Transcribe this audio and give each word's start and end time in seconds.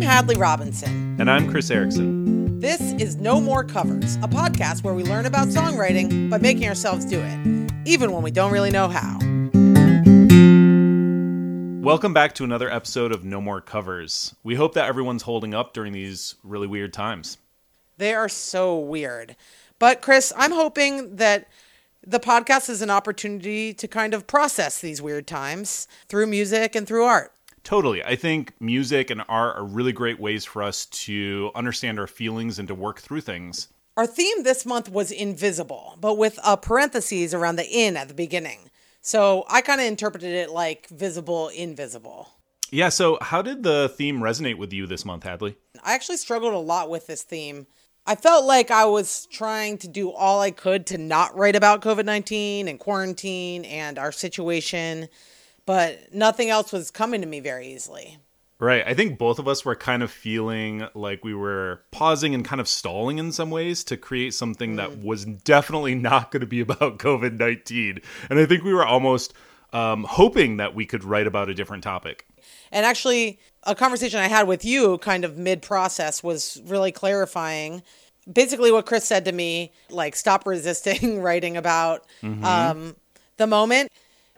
I'm 0.00 0.06
Hadley 0.06 0.36
Robinson. 0.36 1.20
And 1.20 1.30
I'm 1.30 1.50
Chris 1.50 1.70
Erickson. 1.70 2.58
This 2.58 2.80
is 2.92 3.16
No 3.16 3.38
More 3.38 3.62
Covers, 3.62 4.16
a 4.16 4.28
podcast 4.28 4.82
where 4.82 4.94
we 4.94 5.02
learn 5.02 5.26
about 5.26 5.48
songwriting 5.48 6.30
by 6.30 6.38
making 6.38 6.66
ourselves 6.66 7.04
do 7.04 7.20
it, 7.20 7.70
even 7.84 8.10
when 8.10 8.22
we 8.22 8.30
don't 8.30 8.50
really 8.50 8.70
know 8.70 8.88
how. 8.88 9.18
Welcome 11.82 12.14
back 12.14 12.34
to 12.36 12.44
another 12.44 12.70
episode 12.70 13.12
of 13.12 13.24
No 13.26 13.42
More 13.42 13.60
Covers. 13.60 14.34
We 14.42 14.54
hope 14.54 14.72
that 14.72 14.86
everyone's 14.88 15.24
holding 15.24 15.52
up 15.52 15.74
during 15.74 15.92
these 15.92 16.36
really 16.42 16.66
weird 16.66 16.94
times. 16.94 17.36
They 17.98 18.14
are 18.14 18.30
so 18.30 18.78
weird. 18.78 19.36
But, 19.78 20.00
Chris, 20.00 20.32
I'm 20.34 20.52
hoping 20.52 21.16
that 21.16 21.46
the 22.06 22.20
podcast 22.20 22.70
is 22.70 22.80
an 22.80 22.88
opportunity 22.88 23.74
to 23.74 23.86
kind 23.86 24.14
of 24.14 24.26
process 24.26 24.80
these 24.80 25.02
weird 25.02 25.26
times 25.26 25.86
through 26.08 26.28
music 26.28 26.74
and 26.74 26.86
through 26.86 27.04
art. 27.04 27.34
Totally. 27.62 28.02
I 28.02 28.16
think 28.16 28.54
music 28.60 29.10
and 29.10 29.22
art 29.28 29.56
are 29.56 29.64
really 29.64 29.92
great 29.92 30.18
ways 30.18 30.44
for 30.44 30.62
us 30.62 30.86
to 30.86 31.50
understand 31.54 31.98
our 31.98 32.06
feelings 32.06 32.58
and 32.58 32.66
to 32.68 32.74
work 32.74 33.00
through 33.00 33.20
things. 33.20 33.68
Our 33.96 34.06
theme 34.06 34.44
this 34.44 34.64
month 34.64 34.90
was 34.90 35.10
invisible, 35.10 35.96
but 36.00 36.16
with 36.16 36.38
a 36.44 36.56
parentheses 36.56 37.34
around 37.34 37.56
the 37.56 37.68
in 37.68 37.96
at 37.96 38.08
the 38.08 38.14
beginning. 38.14 38.70
So 39.02 39.44
I 39.48 39.60
kind 39.60 39.80
of 39.80 39.86
interpreted 39.86 40.32
it 40.32 40.50
like 40.50 40.88
visible, 40.88 41.48
invisible. 41.48 42.28
Yeah, 42.70 42.88
so 42.88 43.18
how 43.20 43.42
did 43.42 43.62
the 43.62 43.88
theme 43.88 44.20
resonate 44.20 44.56
with 44.56 44.72
you 44.72 44.86
this 44.86 45.04
month, 45.04 45.24
Hadley? 45.24 45.56
I 45.82 45.94
actually 45.94 46.18
struggled 46.18 46.54
a 46.54 46.58
lot 46.58 46.88
with 46.88 47.08
this 47.08 47.22
theme. 47.22 47.66
I 48.06 48.14
felt 48.14 48.44
like 48.44 48.70
I 48.70 48.84
was 48.86 49.26
trying 49.26 49.78
to 49.78 49.88
do 49.88 50.10
all 50.10 50.40
I 50.40 50.50
could 50.50 50.86
to 50.86 50.98
not 50.98 51.36
write 51.36 51.56
about 51.56 51.82
COVID 51.82 52.04
19 52.04 52.68
and 52.68 52.78
quarantine 52.78 53.64
and 53.64 53.98
our 53.98 54.12
situation, 54.12 55.08
but 55.70 56.12
nothing 56.12 56.50
else 56.50 56.72
was 56.72 56.90
coming 56.90 57.20
to 57.20 57.28
me 57.28 57.38
very 57.38 57.68
easily. 57.68 58.18
Right. 58.58 58.82
I 58.84 58.92
think 58.92 59.18
both 59.18 59.38
of 59.38 59.46
us 59.46 59.64
were 59.64 59.76
kind 59.76 60.02
of 60.02 60.10
feeling 60.10 60.88
like 60.94 61.22
we 61.22 61.32
were 61.32 61.82
pausing 61.92 62.34
and 62.34 62.44
kind 62.44 62.60
of 62.60 62.66
stalling 62.66 63.18
in 63.18 63.30
some 63.30 63.52
ways 63.52 63.84
to 63.84 63.96
create 63.96 64.34
something 64.34 64.72
mm. 64.72 64.76
that 64.78 64.98
was 64.98 65.24
definitely 65.24 65.94
not 65.94 66.32
going 66.32 66.40
to 66.40 66.46
be 66.46 66.58
about 66.58 66.80
COVID 66.98 67.38
19. 67.38 68.00
And 68.28 68.40
I 68.40 68.46
think 68.46 68.64
we 68.64 68.74
were 68.74 68.84
almost 68.84 69.32
um, 69.72 70.02
hoping 70.02 70.56
that 70.56 70.74
we 70.74 70.86
could 70.86 71.04
write 71.04 71.28
about 71.28 71.48
a 71.48 71.54
different 71.54 71.84
topic. 71.84 72.26
And 72.72 72.84
actually, 72.84 73.38
a 73.62 73.76
conversation 73.76 74.18
I 74.18 74.26
had 74.26 74.48
with 74.48 74.64
you 74.64 74.98
kind 74.98 75.24
of 75.24 75.38
mid 75.38 75.62
process 75.62 76.20
was 76.20 76.60
really 76.66 76.90
clarifying. 76.90 77.84
Basically, 78.30 78.72
what 78.72 78.86
Chris 78.86 79.04
said 79.04 79.24
to 79.26 79.32
me, 79.32 79.70
like, 79.88 80.16
stop 80.16 80.48
resisting 80.48 81.22
writing 81.22 81.56
about 81.56 82.08
mm-hmm. 82.24 82.44
um, 82.44 82.96
the 83.36 83.46
moment 83.46 83.92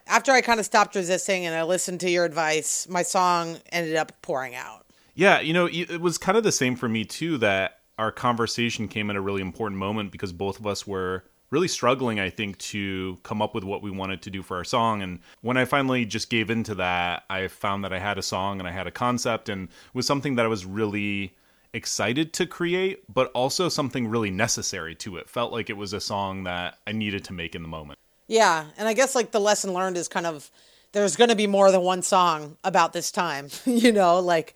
after 0.07 0.33
I 0.33 0.41
kind 0.41 0.61
of 0.61 0.67
stopped 0.67 0.95
resisting 0.95 1.47
and 1.47 1.55
I 1.55 1.63
listened 1.63 2.01
to 2.01 2.11
your 2.11 2.25
advice, 2.25 2.89
my 2.89 3.03
song 3.03 3.59
ended 3.71 3.97
up 3.97 4.13
pouring 4.23 4.55
out. 4.55 4.87
Yeah, 5.15 5.41
you 5.41 5.53
know, 5.53 5.69
it 5.71 6.01
was 6.01 6.19
kind 6.19 6.39
of 6.39 6.45
the 6.45 6.53
same 6.53 6.77
for 6.77 6.89
me 6.89 7.05
too 7.05 7.39
that 7.39 7.81
our 7.99 8.11
conversation 8.11 8.89
came 8.89 9.11
at 9.11 9.17
a 9.17 9.21
really 9.21 9.43
important 9.43 9.79
moment 9.79 10.11
because 10.11 10.33
both 10.33 10.59
of 10.59 10.67
us 10.67 10.87
were 10.87 11.25
really 11.51 11.69
struggling, 11.69 12.19
I 12.19 12.31
think, 12.31 12.57
to 12.59 13.19
come 13.23 13.43
up 13.43 13.55
with 13.55 13.63
what 13.63 13.83
we 13.83 13.91
wanted 13.91 14.23
to 14.23 14.31
do 14.31 14.43
for 14.43 14.57
our 14.57 14.65
song. 14.65 15.03
And 15.03 15.21
when 15.43 15.59
I 15.59 15.67
finally 15.67 16.07
just 16.07 16.31
gave 16.31 16.49
into 16.49 16.75
that, 16.77 17.25
I 17.29 17.47
found 17.49 17.85
that 17.85 17.93
I 17.93 17.99
had 17.99 18.17
a 18.17 18.23
song 18.23 18.59
and 18.59 18.67
I 18.67 18.73
had 18.73 18.87
a 18.87 18.91
concept 18.91 19.51
and 19.51 19.69
was 19.93 20.07
something 20.07 20.37
that 20.37 20.47
I 20.47 20.49
was 20.49 20.65
really 20.65 21.37
excited 21.75 22.33
to 22.35 22.47
create, 22.47 23.05
but 23.13 23.31
also 23.33 23.69
something 23.69 24.09
really 24.09 24.31
necessary 24.31 24.95
to 24.97 25.19
it. 25.19 25.29
Felt 25.29 25.53
like 25.53 25.69
it 25.69 25.77
was 25.77 25.93
a 25.93 26.01
song 26.01 26.45
that 26.45 26.79
I 26.87 26.93
needed 26.93 27.25
to 27.25 27.35
make 27.35 27.55
in 27.55 27.63
the 27.63 27.69
moment. 27.69 27.99
Yeah, 28.33 28.65
and 28.79 28.89
I 28.89 28.95
guess 28.95 29.15
like 29.15 29.31
the 29.31 29.41
lesson 29.41 29.75
learned 29.75 29.99
is 29.99 30.09
kind 30.09 30.25
of 30.25 30.51
there's 30.93 31.17
going 31.17 31.29
to 31.29 31.37
be 31.37 31.47
more 31.47 31.71
than 31.71 31.83
one 31.83 32.01
song 32.01 32.57
about 32.65 32.95
this 32.95 33.11
time, 33.11 33.49
you 33.67 33.93
know, 33.93 34.21
like 34.21 34.55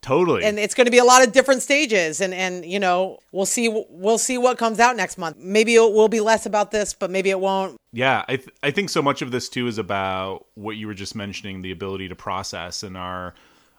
totally. 0.00 0.42
and 0.42 0.58
it's 0.58 0.74
going 0.74 0.86
to 0.86 0.90
be 0.90 0.98
a 0.98 1.04
lot 1.04 1.24
of 1.24 1.32
different 1.32 1.62
stages 1.62 2.20
and 2.20 2.34
and 2.34 2.66
you 2.66 2.80
know 2.80 3.20
we'll 3.30 3.46
see 3.46 3.68
we'll 3.90 4.18
see 4.18 4.38
what 4.38 4.58
comes 4.58 4.80
out 4.80 4.96
next 4.96 5.18
month. 5.18 5.36
Maybe 5.38 5.76
it 5.76 5.92
will 5.92 6.08
be 6.08 6.18
less 6.18 6.46
about 6.46 6.72
this 6.72 6.94
but 6.94 7.12
maybe 7.12 7.30
it 7.30 7.38
won't. 7.38 7.76
Yeah 7.92 8.24
i 8.26 8.36
th- 8.36 8.48
i 8.64 8.72
think 8.72 8.90
so 8.90 9.00
much 9.00 9.22
of 9.22 9.30
this 9.30 9.48
too 9.48 9.68
is 9.68 9.78
about 9.78 10.46
what 10.54 10.76
you 10.76 10.88
were 10.88 10.94
just 10.94 11.14
mentioning 11.14 11.62
the 11.62 11.70
ability 11.70 12.08
to 12.08 12.16
process 12.16 12.82
and 12.82 12.96
our 12.96 13.34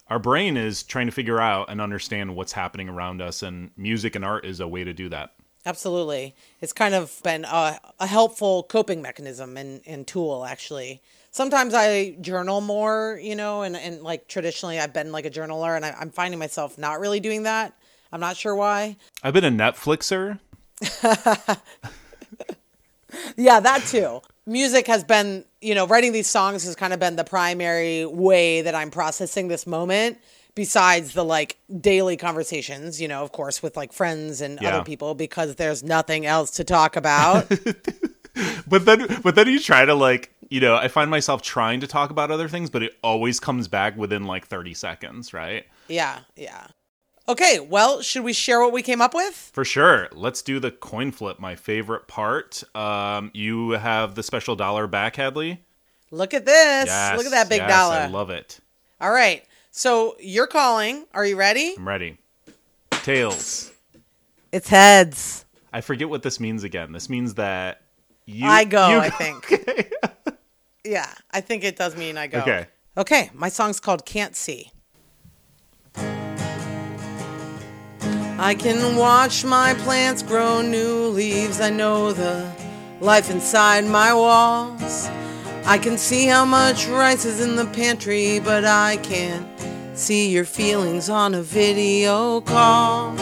our 0.08 0.20
brain 0.20 0.56
is 0.56 0.84
trying 0.84 1.08
to 1.08 1.12
figure 1.12 1.42
out 1.42 1.70
and 1.70 1.82
understand 1.82 2.34
what's 2.34 2.54
happening 2.54 2.88
around 2.88 3.22
us 3.22 3.44
and 3.44 3.72
music 3.76 4.16
and 4.16 4.24
art 4.24 4.46
is 4.46 4.62
a 4.62 4.68
way 4.68 4.86
to 4.86 4.94
do 4.94 5.10
that 5.10 5.32
Absolutely. 5.66 6.36
It's 6.60 6.74
kind 6.74 6.94
of 6.94 7.22
been 7.24 7.46
a, 7.46 7.80
a 8.00 8.08
helpful 8.08 8.64
coping 8.64 9.02
mechanism 9.02 9.56
and, 9.56 9.82
and 9.86 10.06
tool, 10.06 10.46
actually. 10.46 11.02
Sometimes 11.32 11.74
I 11.74 12.12
journal 12.22 12.62
more, 12.62 13.20
you 13.22 13.36
know, 13.36 13.62
and, 13.64 13.76
and 13.76 14.02
like 14.04 14.28
traditionally 14.28 14.80
I've 14.80 14.94
been 14.94 15.12
like 15.12 15.26
a 15.26 15.32
journaler 15.32 15.76
and 15.76 15.86
I, 15.86 15.96
I'm 16.00 16.12
finding 16.12 16.38
myself 16.40 16.78
not 16.78 17.00
really 17.00 17.20
doing 17.20 17.44
that. 17.44 17.74
I'm 18.12 18.20
not 18.20 18.36
sure 18.38 18.56
why. 18.56 18.98
I've 19.24 19.34
been 19.34 19.46
a 19.46 19.50
Netflixer. 19.50 20.40
yeah, 23.38 23.60
that 23.60 23.84
too. 23.88 24.22
Music 24.46 24.86
has 24.88 25.04
been, 25.04 25.46
you 25.62 25.74
know, 25.74 25.88
writing 25.88 26.12
these 26.12 26.28
songs 26.28 26.66
has 26.66 26.76
kind 26.76 26.94
of 26.94 27.00
been 27.00 27.16
the 27.16 27.24
primary 27.24 28.06
way 28.06 28.62
that 28.62 28.76
I'm 28.76 28.92
processing 28.92 29.48
this 29.48 29.66
moment 29.66 30.20
besides 30.56 31.14
the 31.14 31.24
like 31.24 31.58
daily 31.80 32.18
conversations, 32.18 33.02
you 33.02 33.08
know, 33.08 33.24
of 33.24 33.32
course, 33.32 33.64
with 33.64 33.76
like 33.76 33.94
friends 33.94 34.42
and 34.42 34.60
yeah. 34.62 34.76
other 34.76 34.84
people 34.84 35.16
because 35.16 35.56
there's 35.56 35.84
nothing 35.84 36.26
else 36.26 36.52
to 36.52 36.64
talk 36.64 36.96
about. 36.96 37.50
but 38.68 38.86
then, 38.86 39.22
but 39.24 39.36
then 39.36 39.48
you 39.48 39.60
try 39.60 39.86
to 39.86 39.94
like, 39.94 40.34
you 40.50 40.60
know, 40.60 40.76
I 40.76 40.88
find 40.88 41.10
myself 41.10 41.42
trying 41.42 41.80
to 41.80 41.88
talk 41.88 42.12
about 42.12 42.32
other 42.32 42.48
things, 42.48 42.70
but 42.70 42.84
it 42.84 42.98
always 43.04 43.40
comes 43.40 43.68
back 43.68 43.98
within 43.98 44.26
like 44.26 44.48
30 44.48 44.74
seconds, 44.74 45.34
right? 45.34 45.66
Yeah, 45.88 46.20
yeah. 46.36 46.68
Okay, 47.28 47.60
well, 47.60 48.02
should 48.02 48.24
we 48.24 48.34
share 48.34 48.60
what 48.60 48.74
we 48.74 48.82
came 48.82 49.02
up 49.02 49.14
with? 49.14 49.52
For 49.54 49.64
sure. 49.64 50.10
Let's 50.12 50.42
do 50.42 50.60
the 50.60 50.72
coin 50.72 51.12
flip, 51.12 51.40
my 51.40 51.56
favorite 51.56 52.08
part. 52.08 52.64
Um, 52.76 53.32
you 53.34 53.72
have 53.72 54.16
the 54.16 54.24
special 54.24 54.58
dollar 54.58 54.88
back, 54.88 55.16
Hadley. 55.16 55.62
Look 56.12 56.34
at 56.34 56.46
this. 56.46 56.86
Yes, 56.88 57.18
Look 57.18 57.26
at 57.26 57.32
that 57.32 57.50
big 57.50 57.60
yes, 57.60 57.70
dollar. 57.70 57.96
I 57.96 58.08
love 58.08 58.30
it. 58.30 58.60
All 59.00 59.12
right. 59.12 59.44
So 59.76 60.16
you're 60.20 60.46
calling. 60.46 61.06
Are 61.16 61.26
you 61.26 61.36
ready? 61.36 61.74
I'm 61.76 61.88
ready. 61.88 62.20
Tails. 62.92 63.72
It's 64.52 64.70
heads. 64.70 65.46
I 65.74 65.82
forget 65.82 66.08
what 66.08 66.22
this 66.22 66.40
means 66.40 66.64
again. 66.64 66.92
This 66.92 67.10
means 67.10 67.34
that 67.34 67.82
you. 68.28 68.48
I 68.48 68.66
go. 68.66 68.88
You 68.90 69.00
I 69.00 69.10
think. 69.10 69.64
yeah, 70.86 71.12
I 71.32 71.42
think 71.42 71.64
it 71.64 71.76
does 71.76 71.98
mean 71.98 72.20
I 72.20 72.28
go. 72.28 72.42
Okay. 72.42 72.68
Okay. 73.00 73.32
My 73.34 73.50
song's 73.50 73.80
called 73.80 74.06
"Can't 74.06 74.36
See." 74.36 74.70
I 78.38 78.56
can 78.56 78.96
watch 78.96 79.44
my 79.44 79.74
plants 79.80 80.22
grow 80.22 80.62
new 80.62 81.08
leaves. 81.08 81.60
I 81.60 81.72
know 81.72 82.14
the 82.14 82.48
life 83.02 83.32
inside 83.32 83.86
my 83.86 84.14
walls. 84.14 85.08
I 85.66 85.80
can 85.80 85.98
see 85.98 86.28
how 86.28 86.46
much 86.46 86.86
rice 86.88 87.26
is 87.26 87.42
in 87.42 87.56
the 87.56 87.66
pantry, 87.66 88.38
but 88.40 88.66
I 88.66 88.98
can't 88.98 89.48
see 89.94 90.30
your 90.30 90.46
feelings 90.46 91.10
on 91.10 91.34
a 91.36 91.42
video 91.42 92.42
call. 92.42 93.16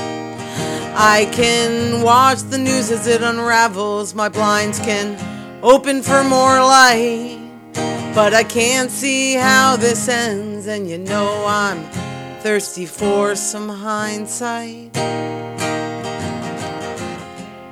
I 0.94 1.30
can 1.32 2.02
watch 2.02 2.40
the 2.40 2.58
news 2.58 2.92
as 2.92 3.08
it 3.08 3.22
unravels. 3.22 4.14
My 4.14 4.30
blinds 4.30 4.80
can 4.80 5.18
open 5.64 6.02
for 6.02 6.24
more 6.24 6.60
light, 6.60 7.40
but 8.14 8.34
I 8.34 8.44
can't 8.44 8.92
see 8.92 9.34
how 9.36 9.76
this 9.76 10.08
ends. 10.08 10.68
And 10.68 10.90
you 10.90 10.98
know 10.98 11.46
I'm 11.46 11.84
thirsty 12.42 12.86
for 12.86 13.36
some 13.36 13.70
hindsight. 13.70 14.94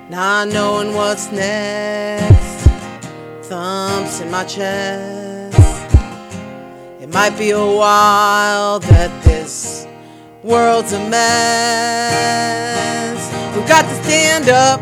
Not 0.09 0.47
knowing 0.47 0.93
what's 0.93 1.31
next 1.31 2.67
thumps 3.49 4.21
in 4.21 4.29
my 4.29 4.43
chest. 4.43 5.19
It 7.09 7.13
might 7.15 7.35
be 7.39 7.49
a 7.49 7.57
while 7.57 8.79
that 8.81 9.23
this 9.23 9.88
world's 10.44 10.94
a 10.94 11.00
mess. 11.09 11.25
We've 13.56 13.67
got 13.67 13.81
to 13.81 13.95
stand 14.03 14.47
up, 14.50 14.79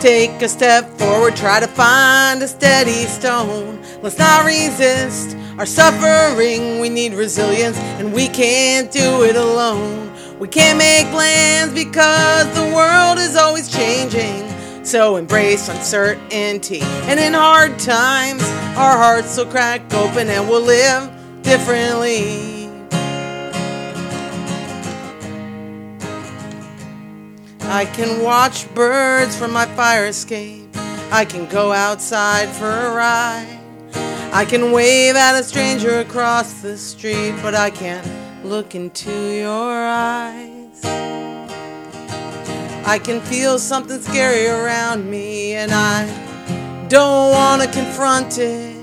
take 0.00 0.42
a 0.42 0.48
step 0.48 0.90
forward, 0.98 1.36
try 1.36 1.60
to 1.60 1.68
find 1.68 2.42
a 2.42 2.48
steady 2.48 3.06
stone. 3.06 3.80
Let's 4.02 4.18
not 4.18 4.44
resist 4.44 5.36
our 5.58 5.64
suffering. 5.64 6.80
We 6.80 6.88
need 6.88 7.14
resilience, 7.14 7.78
and 7.78 8.12
we 8.12 8.26
can't 8.26 8.90
do 8.90 9.22
it 9.22 9.36
alone. 9.36 10.12
We 10.40 10.48
can't 10.48 10.76
make 10.76 11.06
plans 11.12 11.72
because 11.72 12.52
the 12.52 12.64
world 12.74 13.20
is 13.20 13.36
always 13.36 13.68
changing. 13.68 14.51
So 14.84 15.16
embrace 15.16 15.68
uncertainty. 15.68 16.80
And 16.82 17.20
in 17.20 17.34
hard 17.34 17.78
times, 17.78 18.42
our 18.76 18.96
hearts 18.96 19.36
will 19.36 19.46
crack 19.46 19.82
open 19.94 20.28
and 20.28 20.48
we'll 20.48 20.60
live 20.60 21.10
differently. 21.42 22.68
I 27.60 27.86
can 27.86 28.22
watch 28.22 28.72
birds 28.74 29.36
from 29.36 29.52
my 29.52 29.66
fire 29.66 30.06
escape. 30.06 30.68
I 31.10 31.24
can 31.24 31.48
go 31.48 31.72
outside 31.72 32.48
for 32.48 32.68
a 32.68 32.94
ride. 32.94 33.58
I 34.32 34.44
can 34.44 34.72
wave 34.72 35.14
at 35.14 35.38
a 35.38 35.44
stranger 35.44 36.00
across 36.00 36.60
the 36.60 36.76
street, 36.76 37.34
but 37.40 37.54
I 37.54 37.70
can't 37.70 38.06
look 38.44 38.74
into 38.74 39.10
your 39.10 39.86
eyes. 39.86 40.51
I 42.84 42.98
can 42.98 43.20
feel 43.20 43.58
something 43.58 44.00
scary 44.00 44.46
around 44.48 45.08
me, 45.08 45.54
and 45.54 45.70
I 45.72 46.06
don't 46.88 47.30
want 47.30 47.62
to 47.62 47.68
confront 47.70 48.38
it. 48.38 48.76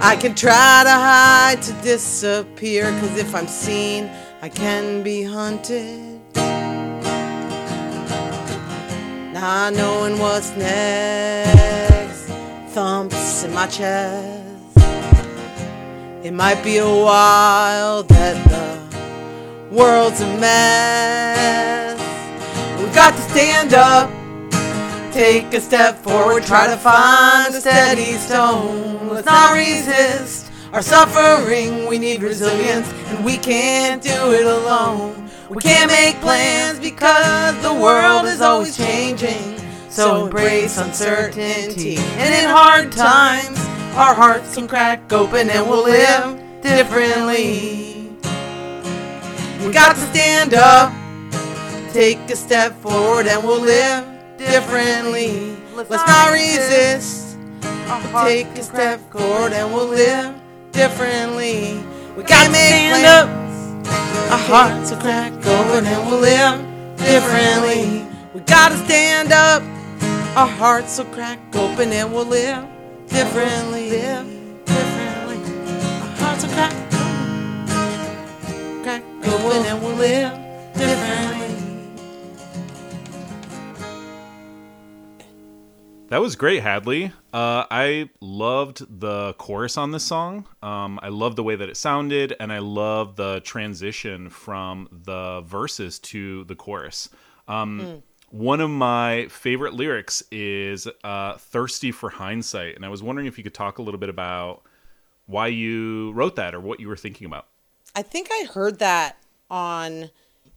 I 0.00 0.16
can 0.16 0.34
try 0.34 0.82
to 0.84 0.90
hide 0.90 1.62
to 1.62 1.72
disappear, 1.82 2.84
cause 3.00 3.16
if 3.18 3.34
I'm 3.34 3.48
seen, 3.48 4.10
I 4.42 4.48
can 4.50 5.02
be 5.02 5.22
hunted. 5.22 6.20
Not 9.32 9.72
knowing 9.74 10.18
what's 10.18 10.54
next, 10.56 12.26
thumps 12.74 13.44
in 13.44 13.54
my 13.54 13.66
chest. 13.66 14.44
It 16.22 16.32
might 16.32 16.62
be 16.62 16.76
a 16.78 16.86
while 16.86 18.02
that 18.02 18.36
the 18.48 19.74
world's 19.74 20.20
a 20.20 20.26
mess. 20.36 21.87
We've 22.88 22.94
got 22.94 23.14
to 23.14 23.20
stand 23.20 23.74
up, 23.74 24.08
take 25.12 25.52
a 25.52 25.60
step 25.60 25.98
forward, 25.98 26.44
try 26.44 26.66
to 26.68 26.76
find 26.78 27.54
a 27.54 27.60
steady 27.60 28.14
stone. 28.14 29.10
Let's 29.10 29.26
not 29.26 29.52
resist 29.54 30.50
our 30.72 30.80
suffering. 30.80 31.86
We 31.86 31.98
need 31.98 32.22
resilience, 32.22 32.90
and 33.08 33.22
we 33.22 33.36
can't 33.36 34.02
do 34.02 34.32
it 34.32 34.46
alone. 34.46 35.28
We 35.50 35.60
can't 35.60 35.90
make 35.90 36.18
plans 36.22 36.80
because 36.80 37.60
the 37.60 37.74
world 37.74 38.24
is 38.24 38.40
always 38.40 38.74
changing. 38.74 39.58
So 39.90 40.24
embrace 40.24 40.78
uncertainty, 40.78 41.98
and 41.98 42.34
in 42.34 42.48
hard 42.48 42.90
times, 42.90 43.58
our 43.98 44.14
hearts 44.14 44.54
can 44.54 44.66
crack 44.66 45.12
open 45.12 45.50
and 45.50 45.68
we'll 45.68 45.84
live 45.84 46.62
differently. 46.62 48.16
We 49.60 49.72
got 49.74 49.94
to 49.94 50.00
stand 50.06 50.54
up, 50.54 50.90
take 51.98 52.30
a 52.30 52.36
step 52.36 52.72
forward, 52.74 53.26
and 53.26 53.42
we'll 53.42 53.60
live 53.60 54.06
differently. 54.38 55.56
Let's 55.74 55.90
not 55.90 56.30
resist. 56.30 57.36
Take 58.22 58.46
a 58.56 58.62
step 58.62 59.00
forward 59.10 59.52
and 59.52 59.74
we'll 59.74 59.88
live 59.88 60.32
differently. 60.70 61.82
We 62.16 62.22
gotta 62.22 62.52
make 62.52 62.92
plans. 62.92 63.88
Our 64.30 64.38
hearts 64.38 64.92
will 64.92 65.00
crack 65.00 65.32
open 65.44 65.86
and 65.86 66.06
we'll 66.08 66.20
live 66.20 66.58
differently. 66.98 68.06
We 68.32 68.40
gotta 68.42 68.76
stand 68.86 69.32
up. 69.32 69.64
Our 70.36 70.46
hearts 70.46 70.98
will 70.98 71.06
crack 71.06 71.40
open 71.56 71.92
and 71.92 72.12
we'll 72.12 72.26
live 72.26 72.64
differently. 73.08 73.90
Live 73.90 74.64
differently. 74.66 75.40
Our 76.02 76.14
hearts 76.22 76.44
will 76.44 76.52
crack 76.52 76.74
open, 77.02 78.82
crack 78.84 79.02
open 79.34 79.66
and 79.66 79.82
we'll 79.82 79.96
live 79.96 80.32
differently. 80.74 81.27
That 86.08 86.22
was 86.22 86.36
great, 86.36 86.62
Hadley. 86.62 87.12
Uh, 87.34 87.64
I 87.70 88.08
loved 88.22 89.00
the 89.00 89.34
chorus 89.34 89.76
on 89.76 89.90
this 89.90 90.04
song. 90.04 90.46
Um, 90.62 90.98
I 91.02 91.08
love 91.10 91.36
the 91.36 91.42
way 91.42 91.54
that 91.54 91.68
it 91.68 91.76
sounded, 91.76 92.34
and 92.40 92.50
I 92.50 92.60
love 92.60 93.16
the 93.16 93.40
transition 93.40 94.30
from 94.30 94.88
the 94.90 95.42
verses 95.42 95.98
to 96.00 96.44
the 96.44 96.54
chorus. 96.54 97.10
Um, 97.46 98.02
One 98.30 98.60
of 98.60 98.68
my 98.68 99.26
favorite 99.28 99.74
lyrics 99.74 100.22
is 100.30 100.86
uh, 101.04 101.36
"Thirsty 101.38 101.92
for 101.92 102.10
Hindsight," 102.10 102.76
and 102.76 102.84
I 102.84 102.88
was 102.88 103.02
wondering 103.02 103.26
if 103.26 103.36
you 103.38 103.44
could 103.44 103.54
talk 103.54 103.78
a 103.78 103.82
little 103.82 104.00
bit 104.00 104.10
about 104.10 104.62
why 105.26 105.46
you 105.48 106.12
wrote 106.12 106.36
that 106.36 106.54
or 106.54 106.60
what 106.60 106.80
you 106.80 106.88
were 106.88 106.96
thinking 106.96 107.26
about. 107.26 107.46
I 107.94 108.02
think 108.02 108.28
I 108.30 108.44
heard 108.44 108.78
that 108.80 109.16
on 109.50 110.10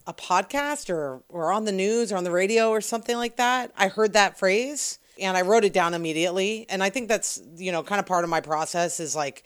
a 0.07 0.13
podcast 0.13 0.89
or 0.89 1.24
or 1.30 1.51
on 1.51 1.65
the 1.65 1.71
news 1.71 2.12
or 2.12 2.18
on 2.18 2.24
the 2.24 2.31
radio 2.31 2.69
or 2.69 2.81
something 2.81 3.15
like 3.18 3.38
that. 3.38 3.71
I 3.77 3.88
heard 3.89 4.13
that 4.13 4.38
phrase 4.38 5.00
and 5.22 5.38
I 5.38 5.42
wrote 5.42 5.64
it 5.64 5.74
down 5.74 5.94
immediately. 5.94 6.66
And 6.70 6.84
I 6.84 6.90
think 6.90 7.08
that's, 7.08 7.42
you 7.56 7.72
know, 7.72 7.84
kind 7.84 8.00
of 8.00 8.06
part 8.06 8.24
of 8.24 8.30
my 8.30 8.42
process 8.42 9.00
is 9.00 9.16
like 9.16 9.44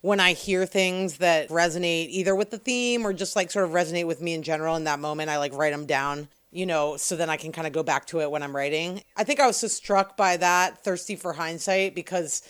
when 0.00 0.20
I 0.20 0.32
hear 0.32 0.64
things 0.66 1.18
that 1.18 1.48
resonate 1.48 2.08
either 2.10 2.34
with 2.34 2.50
the 2.50 2.58
theme 2.58 3.06
or 3.06 3.12
just 3.12 3.36
like 3.36 3.50
sort 3.50 3.64
of 3.64 3.72
resonate 3.72 4.06
with 4.06 4.20
me 4.20 4.34
in 4.34 4.42
general 4.42 4.76
in 4.76 4.84
that 4.84 5.00
moment, 5.00 5.30
I 5.30 5.38
like 5.38 5.52
write 5.52 5.72
them 5.72 5.86
down, 5.86 6.28
you 6.50 6.66
know, 6.66 6.96
so 6.96 7.16
then 7.16 7.30
I 7.30 7.36
can 7.36 7.52
kind 7.52 7.66
of 7.66 7.72
go 7.72 7.82
back 7.82 8.06
to 8.06 8.20
it 8.20 8.30
when 8.30 8.42
I'm 8.42 8.54
writing. 8.54 9.02
I 9.16 9.24
think 9.24 9.40
I 9.40 9.46
was 9.46 9.56
so 9.56 9.68
struck 9.68 10.16
by 10.16 10.36
that, 10.36 10.82
thirsty 10.84 11.16
for 11.16 11.32
hindsight, 11.32 11.94
because 11.94 12.42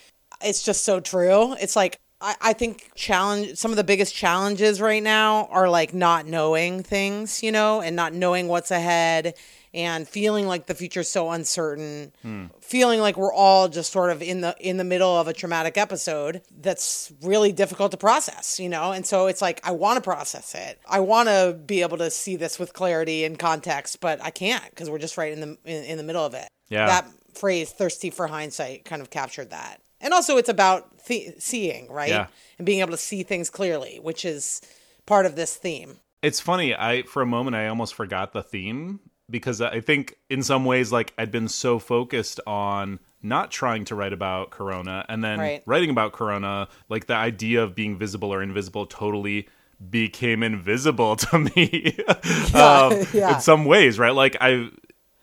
it's 0.43 0.63
just 0.63 0.85
so 0.85 1.01
true. 1.01 1.55
It's 1.55 1.75
like 1.75 1.99
I, 2.21 2.35
I 2.41 2.53
think 2.53 2.91
challenge 2.95 3.57
some 3.57 3.71
of 3.71 3.77
the 3.77 3.85
biggest 3.85 4.15
challenges 4.15 4.81
right 4.81 5.03
now 5.03 5.47
are 5.47 5.71
like 5.71 5.95
not 5.95 6.27
knowing 6.27 6.83
things, 6.83 7.43
you 7.43 7.53
know, 7.53 7.81
and 7.81 7.97
not 7.97 8.13
knowing 8.13 8.49
what's 8.49 8.71
ahead 8.71 9.35
and 9.75 10.09
feeling 10.09 10.47
like 10.47 10.67
the 10.67 10.75
future's 10.75 11.11
so 11.11 11.31
uncertain, 11.31 12.12
feeling 12.61 13.00
like 13.00 13.17
we're 13.17 13.32
all 13.32 13.69
just 13.69 13.93
sort 13.93 14.11
of 14.11 14.23
in 14.23 14.41
the 14.41 14.56
in 14.61 14.76
the 14.76 14.85
middle 14.85 15.19
of 15.19 15.29
a 15.29 15.32
traumatic 15.32 15.76
episode 15.76 16.43
that's 16.61 17.12
really 17.23 17.53
difficult 17.53 17.91
to 17.91 17.97
process, 17.97 18.59
you 18.59 18.69
know? 18.69 18.93
And 18.93 19.06
so 19.06 19.26
it's 19.26 19.43
like 19.43 19.61
I 19.65 19.73
want 19.73 19.97
to 19.97 20.00
process 20.00 20.55
it. 20.55 20.81
I 20.88 21.00
want 21.00 21.29
to 21.29 21.59
be 21.67 21.82
able 21.82 21.99
to 21.99 22.11
see 22.11 22.37
this 22.37 22.59
with 22.59 22.73
clarity 22.73 23.25
and 23.25 23.38
context, 23.38 24.00
but 24.00 24.23
I 24.23 24.31
can't 24.31 24.69
because 24.70 24.91
we're 24.91 24.99
just 24.99 25.19
right 25.19 25.32
in 25.32 25.41
the 25.41 25.59
in, 25.65 25.85
in 25.85 25.97
the 25.99 26.05
middle 26.05 26.25
of 26.25 26.35
it. 26.35 26.49
Yeah. 26.69 26.87
That 26.87 27.09
phrase 27.35 27.70
thirsty 27.70 28.11
for 28.11 28.26
hindsight 28.26 28.85
kind 28.85 29.03
of 29.03 29.11
captured 29.11 29.50
that. 29.50 29.81
And 30.00 30.15
also 30.15 30.37
it's 30.37 30.49
about 30.49 31.05
th- 31.06 31.41
seeing, 31.41 31.91
right? 31.91 32.11
Yeah. 32.11 32.26
And 32.59 32.67
being 32.67 32.81
able 32.81 32.93
to 32.93 32.97
see 32.97 33.23
things 33.23 33.50
clearly, 33.50 33.99
which 34.03 34.25
is 34.25 34.61
part 35.06 35.26
of 35.26 35.37
this 35.37 35.56
theme. 35.56 35.99
It's 36.23 36.41
funny. 36.41 36.75
I 36.75 37.03
for 37.03 37.23
a 37.23 37.26
moment 37.26 37.56
I 37.56 37.69
almost 37.69 37.94
forgot 37.94 38.32
the 38.32 38.43
theme 38.43 39.00
because 39.31 39.61
I 39.61 39.81
think 39.81 40.17
in 40.31 40.43
some 40.43 40.65
ways 40.65 40.93
like 40.93 41.13
I'd 41.19 41.31
been 41.31 41.49
so 41.49 41.79
focused 41.79 42.41
on 42.47 42.99
not 43.23 43.51
trying 43.51 43.85
to 43.87 43.95
write 43.95 44.13
about 44.13 44.51
corona 44.51 45.05
and 45.09 45.23
then 45.25 45.39
Right. 45.41 45.63
writing 45.67 45.91
about 45.91 46.13
corona 46.13 46.69
like 46.89 47.07
the 47.07 47.15
idea 47.15 47.63
of 47.63 47.75
being 47.75 47.99
visible 47.99 48.33
or 48.33 48.43
invisible 48.43 48.87
totally 48.87 49.49
became 49.91 50.43
invisible 50.43 51.17
to 51.27 51.39
me 51.39 51.97
um, 52.55 52.93
yeah. 53.13 53.35
in 53.35 53.41
some 53.41 53.65
ways 53.65 53.99
right 53.99 54.15
like 54.15 54.37
i 54.41 54.69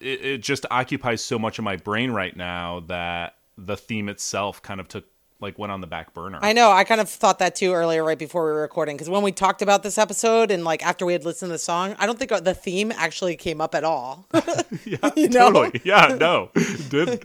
it, 0.02 0.22
it 0.26 0.38
just 0.44 0.66
occupies 0.70 1.24
so 1.24 1.40
much 1.40 1.58
of 1.58 1.64
my 1.64 1.78
brain 1.78 2.12
right 2.12 2.36
now 2.36 2.82
that 2.82 3.36
the 3.58 3.78
theme 3.78 4.10
itself 4.10 4.62
kind 4.62 4.80
of 4.82 4.88
took 4.90 5.06
like 5.46 5.58
went 5.60 5.72
on 5.72 5.80
the 5.82 5.88
back 5.88 6.14
burner 6.14 6.40
I 6.42 6.52
know. 6.54 6.72
I 6.72 6.84
kind 6.84 7.00
of 7.00 7.08
thought 7.10 7.40
that 7.40 7.56
too 7.56 7.72
earlier, 7.74 8.04
right 8.04 8.20
before 8.20 8.46
we 8.46 8.52
were 8.52 8.62
recording, 8.62 8.96
because 8.98 9.10
when 9.10 9.24
we 9.24 9.32
talked 9.32 9.62
about 9.62 9.84
this 9.84 9.98
episode 9.98 10.52
and 10.52 10.64
like 10.66 10.86
after 10.86 11.06
we 11.06 11.14
had 11.14 11.24
listened 11.24 11.50
to 11.50 11.54
the 11.54 11.60
song, 11.60 11.96
I 12.00 12.06
don't 12.06 12.20
think 12.20 12.32
the 12.44 12.54
theme 12.54 12.92
actually 12.92 13.36
came 13.38 13.62
up 13.62 13.74
at 13.76 13.84
all. 13.84 14.28
yeah, 14.86 14.98
You 15.16 15.30
know? 15.30 15.52
totally. 15.52 15.82
Yeah, 15.86 16.18
no, 16.20 16.50
did. 16.90 17.24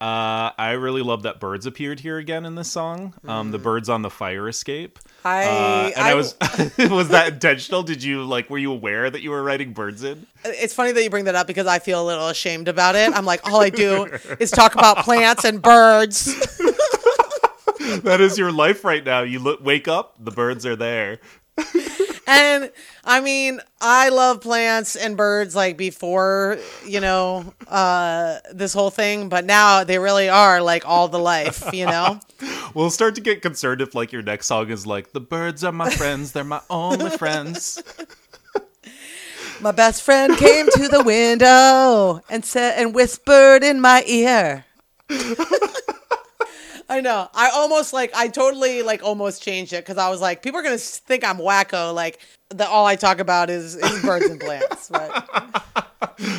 Uh, 0.00 0.50
I 0.58 0.72
really 0.72 1.00
love 1.02 1.22
that 1.22 1.38
birds 1.38 1.64
appeared 1.64 2.00
here 2.00 2.18
again 2.18 2.44
in 2.44 2.56
this 2.56 2.68
song. 2.68 3.14
Um, 3.24 3.52
the 3.52 3.58
birds 3.60 3.88
on 3.88 4.02
the 4.02 4.10
fire 4.10 4.48
escape. 4.48 4.98
I- 5.24 5.44
uh, 5.44 5.92
and 5.94 6.04
I, 6.04 6.10
I- 6.10 6.14
was 6.14 6.34
was 6.90 7.08
that 7.10 7.34
intentional? 7.34 7.84
Did 7.84 8.02
you 8.02 8.24
like? 8.24 8.50
Were 8.50 8.58
you 8.58 8.72
aware 8.72 9.08
that 9.08 9.22
you 9.22 9.30
were 9.30 9.40
writing 9.44 9.72
birds 9.72 10.02
in? 10.02 10.26
it's 10.44 10.74
funny 10.74 10.90
that 10.90 11.04
you 11.04 11.08
bring 11.08 11.26
that 11.26 11.36
up 11.36 11.46
because 11.46 11.68
I 11.68 11.78
feel 11.78 12.02
a 12.02 12.04
little 12.04 12.26
ashamed 12.26 12.66
about 12.66 12.96
it. 12.96 13.12
I'm 13.16 13.24
like, 13.24 13.48
all 13.48 13.60
I 13.62 13.70
do 13.70 14.06
is 14.40 14.50
talk 14.50 14.74
about 14.74 14.96
plants 15.04 15.44
and 15.44 15.62
birds. 15.62 16.34
That 18.02 18.20
is 18.20 18.38
your 18.38 18.52
life 18.52 18.84
right 18.84 19.04
now. 19.04 19.22
You 19.22 19.38
look, 19.38 19.64
wake 19.64 19.88
up, 19.88 20.14
the 20.18 20.30
birds 20.30 20.64
are 20.66 20.76
there. 20.76 21.18
And 22.26 22.70
I 23.04 23.20
mean, 23.20 23.60
I 23.80 24.08
love 24.10 24.40
plants 24.40 24.94
and 24.94 25.16
birds 25.16 25.56
like 25.56 25.76
before, 25.76 26.58
you 26.86 27.00
know, 27.00 27.52
uh, 27.66 28.38
this 28.52 28.72
whole 28.72 28.90
thing, 28.90 29.28
but 29.28 29.44
now 29.44 29.82
they 29.84 29.98
really 29.98 30.28
are 30.28 30.62
like 30.62 30.86
all 30.86 31.08
the 31.08 31.18
life, 31.18 31.68
you 31.72 31.86
know? 31.86 32.20
We'll 32.74 32.90
start 32.90 33.16
to 33.16 33.20
get 33.20 33.42
concerned 33.42 33.82
if 33.82 33.94
like 33.94 34.12
your 34.12 34.22
next 34.22 34.46
song 34.46 34.70
is 34.70 34.86
like 34.86 35.12
the 35.12 35.20
birds 35.20 35.62
are 35.62 35.72
my 35.72 35.90
friends, 35.90 36.32
they're 36.32 36.42
my 36.42 36.62
only 36.70 37.10
friends. 37.10 37.82
My 39.60 39.72
best 39.72 40.02
friend 40.02 40.36
came 40.38 40.66
to 40.66 40.88
the 40.88 41.04
window 41.04 42.20
and 42.30 42.44
said 42.44 42.78
and 42.78 42.94
whispered 42.94 43.62
in 43.62 43.80
my 43.80 44.02
ear. 44.06 44.64
I 46.88 47.00
know. 47.00 47.28
I 47.34 47.50
almost 47.54 47.92
like 47.92 48.14
I 48.14 48.28
totally 48.28 48.82
like 48.82 49.02
almost 49.02 49.42
changed 49.42 49.72
it 49.72 49.84
because 49.84 49.98
I 49.98 50.08
was 50.10 50.20
like, 50.20 50.42
people 50.42 50.60
are 50.60 50.62
gonna 50.62 50.78
think 50.78 51.24
I'm 51.24 51.38
wacko. 51.38 51.94
Like 51.94 52.18
that, 52.50 52.68
all 52.68 52.86
I 52.86 52.96
talk 52.96 53.18
about 53.18 53.50
is, 53.50 53.76
is 53.76 54.02
birds 54.02 54.26
and 54.26 54.40
plants. 54.40 54.90
But 54.90 55.28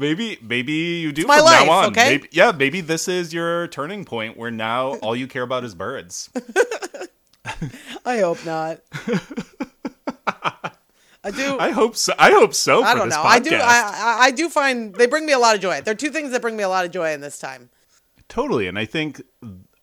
Maybe 0.00 0.38
maybe 0.40 0.72
you 0.72 1.12
do 1.12 1.26
my 1.26 1.36
from 1.36 1.44
life, 1.44 1.66
now 1.66 1.72
on. 1.72 1.84
okay? 1.90 2.08
Maybe, 2.12 2.28
yeah, 2.32 2.52
maybe 2.52 2.80
this 2.80 3.06
is 3.06 3.34
your 3.34 3.68
turning 3.68 4.06
point 4.06 4.34
where 4.34 4.50
now 4.50 4.94
all 4.94 5.14
you 5.14 5.26
care 5.26 5.42
about 5.42 5.62
is 5.62 5.74
birds. 5.74 6.30
I 8.06 8.20
hope 8.20 8.42
not. 8.46 8.80
I 11.22 11.30
do. 11.30 11.58
I 11.60 11.70
hope 11.70 11.96
so. 11.96 12.14
I 12.18 12.30
hope 12.30 12.54
so. 12.54 12.82
I 12.82 12.94
don't 12.94 13.10
know. 13.10 13.20
I 13.22 13.38
do. 13.40 13.54
I, 13.54 13.58
I 13.60 14.16
I 14.26 14.30
do 14.30 14.48
find 14.48 14.94
they 14.94 15.06
bring 15.06 15.26
me 15.26 15.32
a 15.34 15.38
lot 15.38 15.54
of 15.54 15.60
joy. 15.60 15.82
They're 15.82 15.94
two 15.94 16.08
things 16.10 16.30
that 16.32 16.40
bring 16.40 16.56
me 16.56 16.62
a 16.62 16.68
lot 16.70 16.86
of 16.86 16.92
joy 16.92 17.12
in 17.12 17.20
this 17.20 17.38
time. 17.38 17.68
Totally. 18.30 18.68
And 18.68 18.78
I 18.78 18.86
think, 18.86 19.20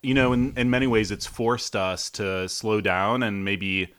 you 0.02 0.14
know, 0.14 0.32
in, 0.32 0.52
in 0.56 0.70
many 0.70 0.86
ways, 0.86 1.10
it's 1.10 1.26
forced 1.26 1.74
us 1.76 2.10
to 2.10 2.48
slow 2.48 2.80
down 2.80 3.22
and 3.22 3.44
maybe 3.44 3.94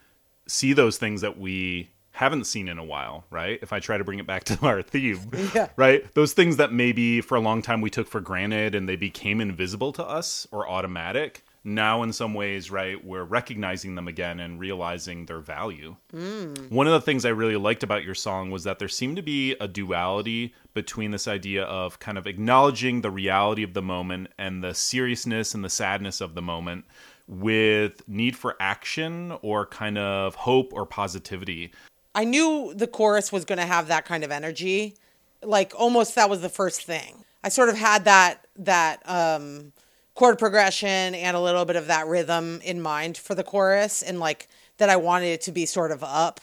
see 0.48 0.74
those 0.74 0.98
things 0.98 1.22
that 1.22 1.38
we 1.38 1.90
haven't 2.12 2.46
seen 2.46 2.68
in 2.68 2.78
a 2.78 2.84
while, 2.84 3.24
right? 3.30 3.60
If 3.62 3.72
I 3.72 3.80
try 3.80 3.98
to 3.98 4.04
bring 4.04 4.20
it 4.20 4.28
back 4.28 4.44
to 4.46 4.58
our 4.66 4.82
theme, 4.82 5.30
Yeah. 5.54 5.70
right? 5.76 6.12
Those 6.16 6.34
things 6.34 6.58
that 6.58 6.74
maybe 6.74 7.22
for 7.22 7.36
a 7.36 7.40
long 7.40 7.62
time 7.62 7.82
we 7.82 7.90
took 7.90 8.08
for 8.08 8.20
granted 8.22 8.76
and 8.76 8.88
they 8.90 8.96
became 8.96 9.40
invisible 9.42 9.94
to 9.94 10.04
us 10.06 10.48
or 10.52 10.68
automatic. 10.70 11.44
Now, 11.70 12.04
in 12.04 12.12
some 12.14 12.34
ways, 12.34 12.72
right, 12.72 13.04
we're 13.04 13.24
recognizing 13.24 13.96
them 13.96 14.08
again 14.08 14.40
and 14.40 14.60
realizing 14.60 15.26
their 15.26 15.40
value. 15.40 15.96
One 16.12 16.88
of 16.88 16.94
the 16.94 17.02
things 17.02 17.26
I 17.26 17.30
really 17.30 17.58
liked 17.58 17.84
about 17.84 18.04
your 18.04 18.16
song 18.16 18.50
was 18.50 18.64
that 18.64 18.80
there 18.80 18.88
seemed 18.88 19.18
to 19.18 19.22
be 19.22 19.56
a 19.60 19.68
duality 19.68 20.54
between 20.74 21.12
this 21.12 21.28
idea 21.28 21.64
of 21.64 22.00
kind 22.00 22.18
of 22.18 22.26
acknowledging 22.26 23.02
the 23.02 23.12
reality 23.12 23.64
of 23.64 23.74
the 23.74 23.82
moment 23.82 24.30
and 24.38 24.64
the 24.64 24.74
seriousness 24.74 25.54
and 25.54 25.64
the 25.64 25.70
sadness 25.70 26.22
of 26.22 26.34
the 26.34 26.42
moment 26.42 26.86
with 27.28 28.08
need 28.08 28.36
for 28.36 28.56
action 28.60 29.38
or 29.44 29.66
kind 29.68 29.98
of 29.98 30.34
hope 30.34 30.74
or 30.74 30.86
positivity. 30.86 31.72
I 32.16 32.24
knew 32.24 32.74
the 32.76 32.88
chorus 32.88 33.32
was 33.32 33.46
going 33.46 33.60
to 33.60 33.68
have 33.68 33.88
that 33.88 34.06
kind 34.06 34.24
of 34.24 34.32
energy. 34.32 34.96
Like 35.44 35.74
almost 35.76 36.16
that 36.16 36.30
was 36.30 36.42
the 36.42 36.50
first 36.50 36.84
thing. 36.84 37.24
I 37.44 37.50
sort 37.50 37.70
of 37.70 37.78
had 37.78 38.06
that 38.06 38.48
that 38.58 39.02
um 39.06 39.72
chord 40.20 40.38
progression 40.38 41.16
and 41.16 41.38
a 41.38 41.40
little 41.40 41.64
bit 41.64 41.78
of 41.78 41.88
that 41.88 42.06
rhythm 42.06 42.60
in 42.66 42.82
mind 42.82 43.18
for 43.18 43.36
the 43.36 43.44
chorus 43.44 44.02
and 44.02 44.20
like 44.20 44.50
that 44.78 44.90
I 44.90 44.98
wanted 44.98 45.28
it 45.28 45.42
to 45.44 45.54
be 45.54 45.66
sort 45.66 45.94
of 45.94 46.04
up, 46.04 46.42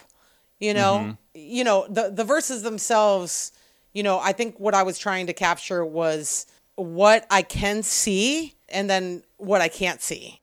you 0.59 0.73
know. 0.73 1.01
Mm-hmm. 1.01 1.13
You 1.35 1.65
know, 1.65 1.87
the 1.91 2.09
the 2.09 2.25
verses 2.25 2.63
themselves, 2.63 3.53
you 3.93 4.03
know, 4.03 4.19
I 4.19 4.33
think 4.33 4.59
what 4.59 4.73
I 4.73 4.83
was 4.83 4.99
trying 4.99 5.27
to 5.27 5.35
capture 5.35 5.85
was 5.85 6.47
what 6.77 7.27
I 7.31 7.43
can 7.43 7.83
see 7.83 8.55
and 8.71 8.89
then 8.89 9.23
what 9.37 9.61
I 9.61 9.69
can't 9.69 10.01
see 10.01 10.41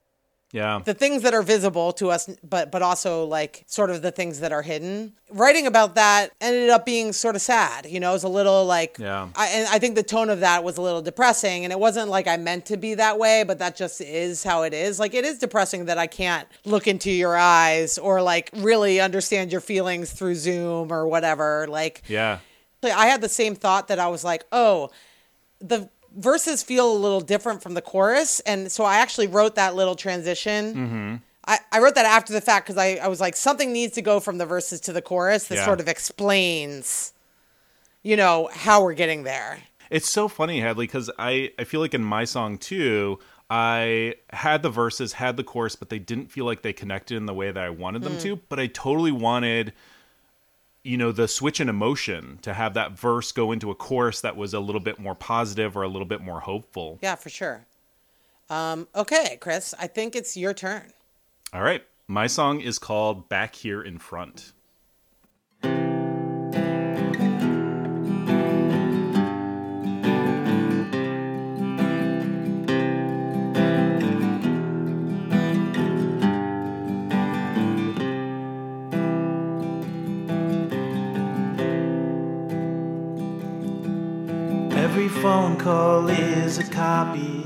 Yeah. 0.53 0.79
the 0.85 0.93
things 0.93 1.23
that 1.23 1.33
are 1.33 1.41
visible 1.41 1.91
to 1.93 2.11
us 2.11 2.29
but 2.47 2.71
but 2.71 2.81
also 2.81 3.25
like 3.25 3.63
sort 3.67 3.89
of 3.89 4.01
the 4.01 4.11
things 4.11 4.39
that 4.39 4.51
are 4.53 4.61
hidden 4.61 5.13
writing 5.31 5.65
about 5.67 5.95
that 5.95 6.29
ended 6.39 6.69
up 6.69 6.85
being 6.85 7.11
sort 7.11 7.35
of 7.35 7.41
sad 7.41 7.87
you 7.87 7.99
know 7.99 8.11
it 8.11 8.13
was 8.13 8.23
a 8.23 8.29
little 8.29 8.63
like 8.65 8.97
Yeah. 8.99 9.29
I, 9.35 9.47
and 9.47 9.67
I 9.67 9.79
think 9.79 9.95
the 9.95 10.03
tone 10.03 10.29
of 10.29 10.41
that 10.41 10.63
was 10.63 10.77
a 10.77 10.81
little 10.81 11.01
depressing 11.01 11.65
and 11.65 11.73
it 11.73 11.79
wasn't 11.79 12.09
like 12.09 12.27
I 12.27 12.37
meant 12.37 12.67
to 12.67 12.77
be 12.77 12.93
that 12.93 13.17
way 13.17 13.43
but 13.43 13.57
that 13.59 13.75
just 13.75 13.99
is 13.99 14.43
how 14.43 14.61
it 14.61 14.73
is 14.73 14.99
like 14.99 15.15
it 15.15 15.25
is 15.25 15.39
depressing 15.39 15.85
that 15.85 15.97
I 15.97 16.05
can't 16.07 16.47
look 16.65 16.87
into 16.87 17.09
your 17.11 17.35
eyes 17.35 17.97
or 17.97 18.21
like 18.21 18.51
really 18.53 19.01
understand 19.01 19.51
your 19.51 19.61
feelings 19.61 20.11
through 20.13 20.35
Zoom 20.35 20.93
or 20.93 21.07
whatever 21.07 21.65
like 21.67 22.03
yeah. 22.07 22.37
I 22.83 23.07
had 23.07 23.21
the 23.21 23.29
same 23.29 23.55
thought 23.55 23.87
that 23.87 23.97
I 23.97 24.07
was 24.07 24.23
like, 24.23 24.43
oh, 24.51 24.89
the 25.59 25.89
verses 26.15 26.63
feel 26.63 26.91
a 26.91 26.97
little 26.97 27.21
different 27.21 27.61
from 27.61 27.73
the 27.73 27.81
chorus. 27.81 28.39
And 28.41 28.71
so 28.71 28.83
I 28.83 28.97
actually 28.97 29.27
wrote 29.27 29.55
that 29.55 29.75
little 29.75 29.95
transition. 29.95 30.73
Mm-hmm. 30.75 31.15
I, 31.45 31.59
I 31.71 31.79
wrote 31.79 31.95
that 31.95 32.05
after 32.05 32.31
the 32.33 32.41
fact 32.41 32.67
because 32.67 32.77
I, 32.77 32.95
I 32.95 33.07
was 33.07 33.19
like, 33.19 33.35
something 33.35 33.73
needs 33.73 33.93
to 33.95 34.01
go 34.01 34.19
from 34.19 34.37
the 34.37 34.45
verses 34.45 34.79
to 34.81 34.93
the 34.93 35.01
chorus 35.01 35.47
that 35.47 35.55
Yeah. 35.55 35.65
sort 35.65 35.79
of 35.81 35.87
explains, 35.87 37.13
you 38.01 38.15
know, 38.15 38.49
how 38.53 38.83
we're 38.83 38.93
getting 38.93 39.23
there. 39.23 39.59
It's 39.89 40.09
so 40.09 40.27
funny, 40.27 40.59
Hadley, 40.61 40.87
because 40.87 41.11
I, 41.19 41.51
I 41.59 41.65
feel 41.65 41.79
like 41.81 41.93
in 41.93 42.03
my 42.03 42.23
song 42.25 42.57
too, 42.57 43.19
I 43.49 44.15
had 44.31 44.63
the 44.63 44.69
verses, 44.69 45.13
had 45.13 45.37
the 45.37 45.43
chorus, 45.43 45.75
but 45.75 45.89
they 45.89 45.99
didn't 45.99 46.31
feel 46.31 46.45
like 46.45 46.61
they 46.61 46.73
connected 46.73 47.17
in 47.17 47.25
the 47.25 47.33
way 47.33 47.51
that 47.51 47.63
I 47.63 47.69
wanted 47.69 48.01
them 48.03 48.17
to. 48.19 48.37
But 48.49 48.59
I 48.59 48.67
totally 48.67 49.11
wanted, 49.11 49.73
you 50.83 50.97
know, 50.97 51.11
the 51.11 51.27
switch 51.27 51.59
in 51.59 51.69
emotion 51.69 52.39
to 52.41 52.53
have 52.53 52.73
that 52.73 52.91
verse 52.91 53.31
go 53.31 53.51
into 53.51 53.71
a 53.71 53.75
chorus 53.75 54.21
that 54.21 54.35
was 54.35 54.53
a 54.53 54.59
little 54.59 54.81
bit 54.81 54.99
more 54.99 55.15
positive 55.15 55.77
or 55.77 55.83
a 55.83 55.87
little 55.87 56.07
bit 56.07 56.21
more 56.21 56.41
hopeful. 56.41 56.99
Yeah, 57.01 57.15
for 57.15 57.29
sure. 57.29 57.65
Um, 58.49 58.87
okay, 58.95 59.37
Chris, 59.39 59.73
I 59.79 59.87
think 59.87 60.15
it's 60.15 60.37
your 60.37 60.53
turn. 60.53 60.91
All 61.53 61.61
right. 61.61 61.83
My 62.07 62.27
song 62.27 62.59
is 62.61 62.79
called 62.79 63.29
Back 63.29 63.55
Here 63.55 63.81
in 63.81 63.97
Front. 63.97 64.52
Call 85.63 86.09
is 86.09 86.57
a 86.57 86.69
copy, 86.69 87.42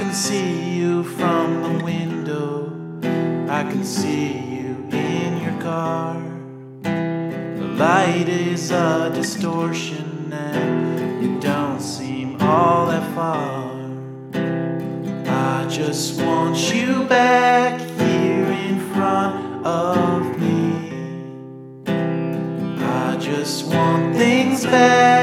can 0.00 0.14
see 0.14 0.78
you 0.78 1.04
from 1.04 1.62
the 1.62 1.84
window. 1.84 2.72
I 3.50 3.62
can 3.70 3.84
see 3.84 4.32
you 4.32 4.88
in 4.90 5.42
your 5.42 5.60
car. 5.60 6.14
The 6.82 7.68
light 7.76 8.26
is 8.26 8.70
a 8.70 9.10
distortion, 9.14 10.32
and 10.32 11.22
you 11.22 11.38
don't 11.38 11.82
seem 11.82 12.40
all 12.40 12.86
that 12.86 13.14
far. 13.14 13.70
I 15.26 15.68
just 15.68 16.18
want 16.22 16.56
you 16.74 17.04
back 17.04 17.78
here 18.00 18.46
in 18.68 18.80
front 18.94 19.66
of 19.66 20.40
me. 20.40 20.62
I 22.82 23.18
just 23.20 23.66
want 23.66 24.16
things 24.16 24.64
back 24.64 25.19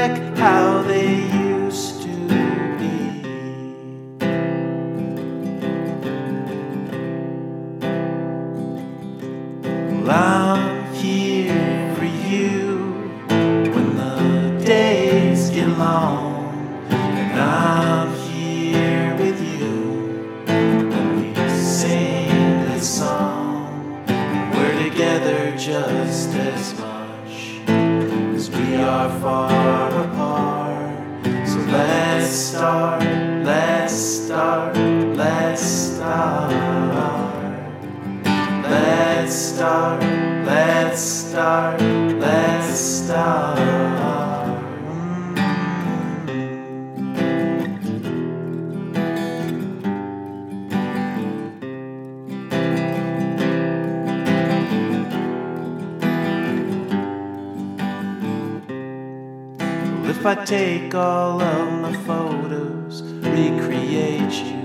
if 60.18 60.26
I 60.26 60.34
take 60.44 60.94
all 60.96 61.40
of 61.40 61.80
my 61.80 61.92
photos, 61.98 63.02
recreate 63.02 64.32
you 64.32 64.58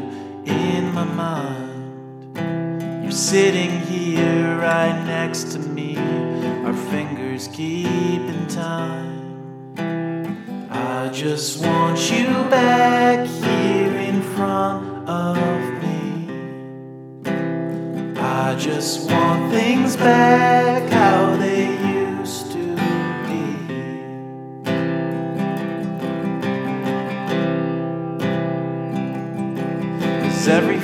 in 0.46 0.92
my 0.92 1.04
mind. 1.04 2.40
You're 3.04 3.12
sitting 3.12 3.70
here 3.82 4.58
right 4.58 5.06
next 5.06 5.52
to 5.52 5.60
me, 5.60 5.96
our 6.66 6.74
fingers 6.74 7.48
keep 7.50 8.24
in 8.34 8.48
time. 8.48 9.76
I 10.72 11.10
just 11.10 11.64
want 11.64 12.00
you 12.10 12.26
back 12.50 13.28
here 13.28 13.96
in 14.10 14.24
front 14.24 15.08
of 15.08 15.62
me. 15.84 16.30
I 18.20 18.56
just 18.58 19.08
want 19.08 19.54
things 19.54 19.96
back 19.98 20.83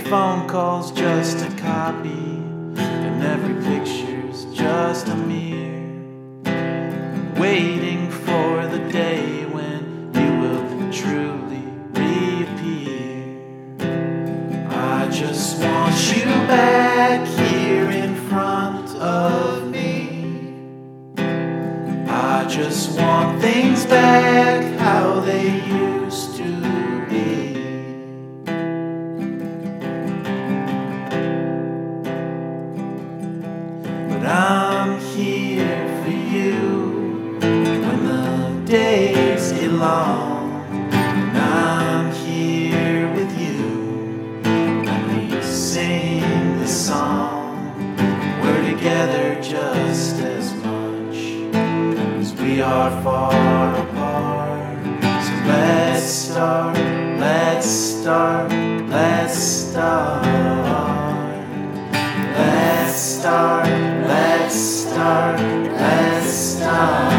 phone 0.10 0.48
call's 0.50 0.92
just 0.92 1.46
a 1.46 1.56
copy, 1.62 2.10
and 2.10 3.22
every 3.22 3.54
picture's 3.64 4.46
just 4.46 5.08
a 5.08 5.16
mirror. 5.16 5.86
Waiting 7.40 8.10
for 8.10 8.66
the 8.66 8.80
day 8.92 9.46
when 9.46 10.12
you 10.16 10.32
will 10.42 10.92
truly 10.92 11.64
reappear. 11.94 13.38
I 14.72 15.08
just 15.12 15.62
want 15.62 16.18
you 16.18 16.26
back 16.48 17.28
here 17.28 17.92
in 17.92 18.16
front 18.30 18.90
of 18.96 19.70
me. 19.70 20.56
I 22.08 22.48
just 22.50 22.98
want 22.98 23.40
things 23.44 23.86
back 23.86 24.64
how 24.80 25.20
they 25.20 25.54
used 25.68 25.79
start, 65.40 65.72
let's 65.72 67.19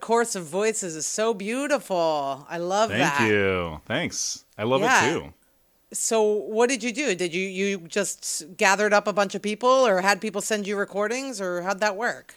course 0.00 0.34
of 0.34 0.44
voices 0.46 0.96
is 0.96 1.06
so 1.06 1.34
beautiful. 1.34 2.46
I 2.48 2.58
love 2.58 2.90
Thank 2.90 3.02
that. 3.02 3.18
Thank 3.18 3.30
you. 3.30 3.80
Thanks. 3.86 4.44
I 4.58 4.64
love 4.64 4.80
Yeah. 4.80 5.06
it 5.06 5.12
too. 5.12 5.34
So, 5.92 6.22
what 6.22 6.68
did 6.68 6.82
you 6.84 6.92
do? 6.92 7.14
Did 7.14 7.34
you 7.34 7.48
you 7.48 7.78
just 7.88 8.44
gathered 8.56 8.92
up 8.92 9.08
a 9.08 9.12
bunch 9.12 9.34
of 9.34 9.42
people, 9.42 9.68
or 9.68 10.00
had 10.00 10.20
people 10.20 10.40
send 10.40 10.66
you 10.66 10.76
recordings, 10.76 11.40
or 11.40 11.62
how'd 11.62 11.80
that 11.80 11.96
work? 11.96 12.36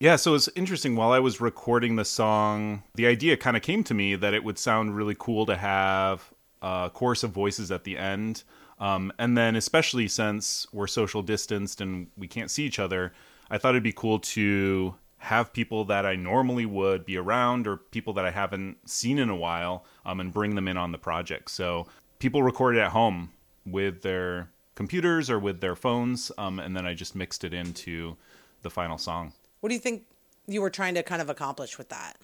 Yeah, 0.00 0.16
so 0.16 0.34
it's 0.34 0.48
interesting. 0.54 0.94
While 0.96 1.10
I 1.12 1.18
was 1.18 1.40
recording 1.40 1.96
the 1.96 2.04
song, 2.04 2.82
the 2.94 3.06
idea 3.06 3.36
kind 3.36 3.56
of 3.56 3.62
came 3.62 3.82
to 3.84 3.94
me 3.94 4.14
that 4.16 4.34
it 4.34 4.44
would 4.44 4.58
sound 4.58 4.96
really 4.96 5.16
cool 5.18 5.46
to 5.46 5.56
have 5.56 6.30
a 6.62 6.90
chorus 6.92 7.22
of 7.24 7.30
voices 7.30 7.70
at 7.70 7.84
the 7.84 7.96
end. 7.98 8.44
Um, 8.80 9.12
and 9.18 9.36
then, 9.36 9.56
especially 9.56 10.06
since 10.06 10.66
we're 10.72 10.86
social 10.86 11.22
distanced 11.22 11.80
and 11.80 12.08
we 12.16 12.28
can't 12.28 12.50
see 12.50 12.64
each 12.64 12.78
other, 12.78 13.12
I 13.50 13.58
thought 13.58 13.70
it'd 13.70 13.82
be 13.82 13.92
cool 13.92 14.20
to 14.20 14.94
have 15.18 15.52
people 15.52 15.84
that 15.86 16.06
I 16.06 16.14
normally 16.14 16.64
would 16.66 17.04
be 17.04 17.16
around 17.16 17.66
or 17.66 17.76
people 17.76 18.12
that 18.14 18.24
I 18.24 18.30
haven't 18.30 18.88
seen 18.88 19.18
in 19.18 19.28
a 19.28 19.36
while 19.36 19.84
um, 20.06 20.20
and 20.20 20.32
bring 20.32 20.54
them 20.54 20.68
in 20.68 20.76
on 20.76 20.92
the 20.92 20.98
project. 20.98 21.50
So 21.50 21.86
people 22.18 22.42
recorded 22.42 22.80
at 22.80 22.92
home 22.92 23.32
with 23.66 24.02
their 24.02 24.50
computers 24.74 25.28
or 25.28 25.38
with 25.38 25.60
their 25.60 25.74
phones, 25.74 26.30
um, 26.38 26.60
and 26.60 26.76
then 26.76 26.86
I 26.86 26.94
just 26.94 27.16
mixed 27.16 27.42
it 27.42 27.52
into 27.52 28.16
the 28.62 28.70
final 28.70 28.96
song. 28.96 29.32
What 29.60 29.70
do 29.70 29.74
you 29.74 29.80
think 29.80 30.04
you 30.46 30.62
were 30.62 30.70
trying 30.70 30.94
to 30.94 31.02
kind 31.02 31.20
of 31.20 31.28
accomplish 31.28 31.78
with 31.78 31.88
that? 31.88 32.16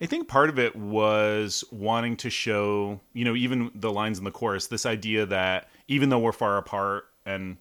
I 0.00 0.06
think 0.06 0.28
part 0.28 0.48
of 0.48 0.58
it 0.58 0.74
was 0.74 1.62
wanting 1.70 2.16
to 2.18 2.30
show, 2.30 3.00
you 3.12 3.24
know, 3.24 3.36
even 3.36 3.70
the 3.74 3.92
lines 3.92 4.18
in 4.18 4.24
the 4.24 4.30
chorus, 4.30 4.66
this 4.66 4.86
idea 4.86 5.26
that 5.26 5.68
even 5.88 6.08
though 6.08 6.18
we're 6.18 6.32
far 6.32 6.56
apart 6.56 7.04
and 7.26 7.58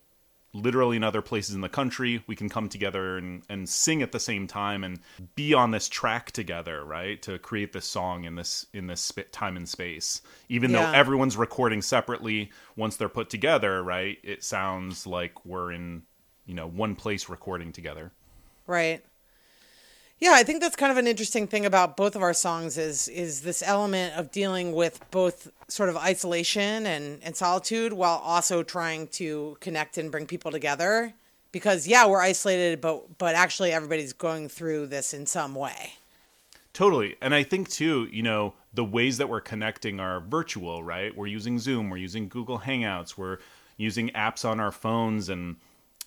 literally 0.57 0.97
in 0.97 1.03
other 1.03 1.21
places 1.21 1.55
in 1.55 1.61
the 1.61 1.69
country, 1.69 2.23
we 2.27 2.35
can 2.35 2.49
come 2.49 2.67
together 2.67 3.17
and, 3.17 3.43
and 3.49 3.67
sing 3.69 4.01
at 4.01 4.11
the 4.11 4.19
same 4.19 4.47
time 4.47 4.83
and 4.83 4.99
be 5.35 5.53
on 5.53 5.71
this 5.71 5.87
track 5.87 6.31
together, 6.31 6.83
right? 6.83 7.21
To 7.21 7.37
create 7.39 7.71
this 7.73 7.85
song 7.85 8.23
in 8.25 8.35
this 8.35 8.65
in 8.73 8.87
this 8.87 9.11
time 9.31 9.55
and 9.57 9.67
space. 9.69 10.21
Even 10.49 10.71
Yeah. 10.71 10.91
though 10.91 10.97
everyone's 10.97 11.37
recording 11.37 11.81
separately, 11.81 12.51
once 12.75 12.97
they're 12.97 13.09
put 13.09 13.29
together, 13.29 13.83
right? 13.83 14.17
It 14.23 14.43
sounds 14.43 15.07
like 15.07 15.45
we're 15.45 15.71
in, 15.71 16.03
you 16.45 16.53
know, 16.53 16.67
one 16.67 16.95
place 16.95 17.29
recording 17.29 17.71
together. 17.71 18.11
Right. 18.65 19.03
Yeah, 20.19 20.31
I 20.33 20.43
think 20.43 20.61
that's 20.61 20.75
kind 20.75 20.91
of 20.91 20.97
an 20.97 21.05
interesting 21.05 21.45
thing 21.45 21.65
about 21.65 21.95
both 21.95 22.15
of 22.15 22.23
our 22.23 22.33
songs 22.33 22.77
is 22.77 23.07
is 23.07 23.41
this 23.41 23.61
element 23.61 24.15
of 24.15 24.31
dealing 24.31 24.73
with 24.73 24.99
both 25.11 25.51
sort 25.67 25.89
of 25.89 25.97
isolation 25.97 26.87
and, 26.87 27.19
and 27.23 27.35
solitude 27.35 27.93
while 27.93 28.17
also 28.23 28.63
trying 28.63 29.07
to 29.09 29.57
connect 29.59 29.97
and 29.97 30.11
bring 30.11 30.25
people 30.25 30.49
together. 30.51 31.13
Because 31.51 31.87
yeah, 31.87 32.07
we're 32.07 32.21
isolated, 32.21 32.81
but 32.81 33.19
but 33.19 33.35
actually 33.35 33.71
everybody's 33.71 34.13
going 34.13 34.49
through 34.49 34.87
this 34.87 35.13
in 35.13 35.27
some 35.27 35.53
way. 35.53 35.93
Totally. 36.73 37.15
And 37.21 37.33
I 37.33 37.43
think 37.43 37.69
too, 37.69 38.07
you 38.11 38.23
know, 38.23 38.53
the 38.73 38.83
ways 38.83 39.17
that 39.17 39.29
we're 39.29 39.41
connecting 39.41 39.99
are 39.99 40.19
virtual, 40.19 40.83
right? 40.83 41.15
We're 41.15 41.27
using 41.27 41.57
Zoom, 41.59 41.89
we're 41.89 41.97
using 41.97 42.27
Google 42.27 42.59
Hangouts, 42.59 43.17
we're 43.17 43.37
using 43.77 44.09
apps 44.09 44.45
on 44.45 44.59
our 44.59 44.71
phones 44.71 45.29
and 45.29 45.55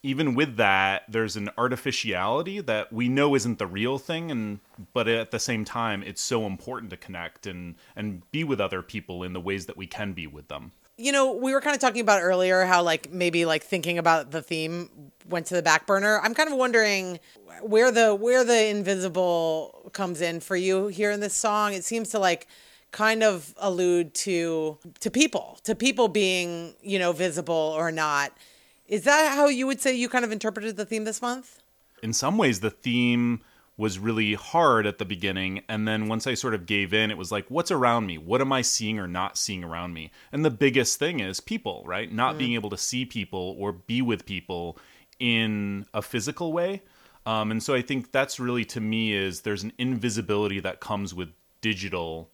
even 0.02 0.34
with 0.34 0.56
that, 0.56 1.02
there's 1.08 1.36
an 1.36 1.50
artificiality 1.58 2.60
that 2.60 2.92
we 2.92 3.08
know 3.08 3.34
isn't 3.34 3.58
the 3.58 3.66
real 3.66 3.98
thing 3.98 4.30
and 4.30 4.60
but 4.94 5.08
at 5.08 5.30
the 5.30 5.38
same 5.38 5.64
time 5.64 6.02
it's 6.02 6.22
so 6.22 6.46
important 6.46 6.90
to 6.90 6.96
connect 6.96 7.46
and 7.46 7.74
and 7.94 8.22
be 8.30 8.44
with 8.44 8.60
other 8.60 8.82
people 8.82 9.22
in 9.22 9.32
the 9.32 9.40
ways 9.40 9.66
that 9.66 9.76
we 9.76 9.86
can 9.86 10.12
be 10.12 10.26
with 10.26 10.48
them. 10.48 10.72
You 10.96 11.12
know, 11.12 11.32
we 11.32 11.54
were 11.54 11.62
kind 11.62 11.74
of 11.74 11.80
talking 11.80 12.02
about 12.02 12.22
earlier 12.22 12.64
how 12.64 12.82
like 12.82 13.10
maybe 13.10 13.44
like 13.44 13.62
thinking 13.62 13.98
about 13.98 14.30
the 14.30 14.42
theme 14.42 15.12
went 15.28 15.46
to 15.46 15.54
the 15.54 15.62
back 15.62 15.86
burner. 15.86 16.20
I'm 16.22 16.34
kind 16.34 16.50
of 16.50 16.56
wondering 16.56 17.20
where 17.62 17.90
the 17.90 18.14
where 18.14 18.44
the 18.44 18.66
invisible 18.66 19.90
comes 19.92 20.20
in 20.20 20.40
for 20.40 20.56
you 20.56 20.88
here 20.88 21.10
in 21.10 21.20
this 21.20 21.34
song. 21.34 21.72
It 21.72 21.84
seems 21.84 22.10
to 22.10 22.18
like 22.18 22.46
kind 22.90 23.22
of 23.22 23.54
allude 23.58 24.14
to 24.14 24.78
to 25.00 25.10
people, 25.10 25.58
to 25.64 25.74
people 25.74 26.08
being, 26.08 26.74
you 26.82 26.98
know, 26.98 27.12
visible 27.12 27.74
or 27.76 27.92
not. 27.92 28.32
Is 28.90 29.04
that 29.04 29.34
how 29.34 29.46
you 29.46 29.66
would 29.66 29.80
say 29.80 29.94
you 29.94 30.10
kind 30.10 30.24
of 30.24 30.32
interpreted 30.32 30.76
the 30.76 30.84
theme 30.84 31.04
this 31.04 31.22
month? 31.22 31.60
in 32.02 32.12
some 32.12 32.38
ways 32.38 32.60
the 32.60 32.70
theme 32.70 33.40
was 33.76 33.98
really 33.98 34.34
hard 34.34 34.86
at 34.86 34.98
the 34.98 35.04
beginning 35.04 35.62
and 35.68 35.88
then 35.88 36.06
once 36.08 36.26
i 36.26 36.34
sort 36.34 36.54
of 36.54 36.66
gave 36.66 36.92
in 36.92 37.10
it 37.10 37.16
was 37.16 37.32
like 37.32 37.46
what's 37.48 37.70
around 37.70 38.06
me? 38.06 38.18
What 38.18 38.40
am 38.40 38.52
i 38.52 38.62
seeing 38.62 38.98
or 38.98 39.06
not 39.06 39.38
seeing 39.38 39.64
around 39.64 39.94
me? 39.94 40.10
And 40.32 40.44
the 40.44 40.50
biggest 40.50 40.98
thing 40.98 41.20
is 41.20 41.40
people 41.40 41.82
right? 41.86 42.12
Not 42.12 42.36
being 42.36 42.54
able 42.54 42.70
to 42.70 42.76
see 42.76 43.04
people 43.04 43.56
or 43.58 43.72
be 43.72 44.02
with 44.02 44.26
people 44.26 44.78
in 45.18 45.86
a 45.92 46.02
physical 46.02 46.52
way. 46.52 46.82
Um, 47.26 47.50
and 47.50 47.62
so 47.62 47.74
i 47.74 47.82
think 47.82 48.12
that's 48.12 48.40
really 48.40 48.64
to 48.66 48.80
me 48.80 49.12
is 49.12 49.42
there's 49.42 49.62
an 49.62 49.72
invisibility 49.78 50.60
that 50.60 50.80
comes 50.80 51.14
with 51.14 51.30
digital 51.60 52.30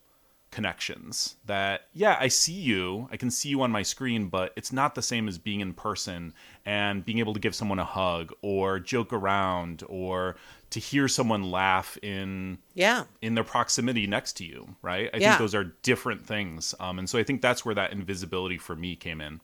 connections 0.57 1.37
that 1.45 1.83
yeah 1.93 2.17
i 2.19 2.29
see 2.29 2.55
you 2.55 3.07
i 3.13 3.17
can 3.17 3.31
see 3.31 3.51
you 3.51 3.61
on 3.61 3.71
my 3.71 3.83
screen 3.83 4.29
but 4.29 4.55
it's 4.57 4.73
not 4.73 4.95
the 4.95 5.03
same 5.03 5.29
as 5.29 5.37
being 5.37 5.61
in 5.61 5.75
person 5.75 6.33
and 6.65 7.05
being 7.05 7.19
able 7.19 7.35
to 7.35 7.39
give 7.41 7.55
someone 7.55 7.79
a 7.79 7.85
hug 7.85 8.33
or 8.41 8.81
joke 8.81 9.13
around 9.13 9.83
or 9.87 10.35
to 10.71 10.81
hear 10.81 11.09
someone 11.09 11.43
laugh 11.51 11.99
in 12.03 12.57
Yeah. 12.75 13.05
in 13.21 13.35
their 13.35 13.45
proximity 13.45 14.07
next 14.07 14.33
to 14.39 14.45
you 14.47 14.75
right 14.81 15.11
i 15.13 15.19
Yeah. 15.19 15.33
think 15.33 15.41
those 15.41 15.55
are 15.55 15.65
different 15.83 16.25
things 16.27 16.75
um, 16.81 16.99
and 16.99 17.09
so 17.11 17.19
i 17.19 17.23
think 17.23 17.43
that's 17.43 17.63
where 17.67 17.75
that 17.75 17.93
invisibility 17.93 18.57
for 18.57 18.75
me 18.75 18.97
came 18.97 19.21
in 19.21 19.41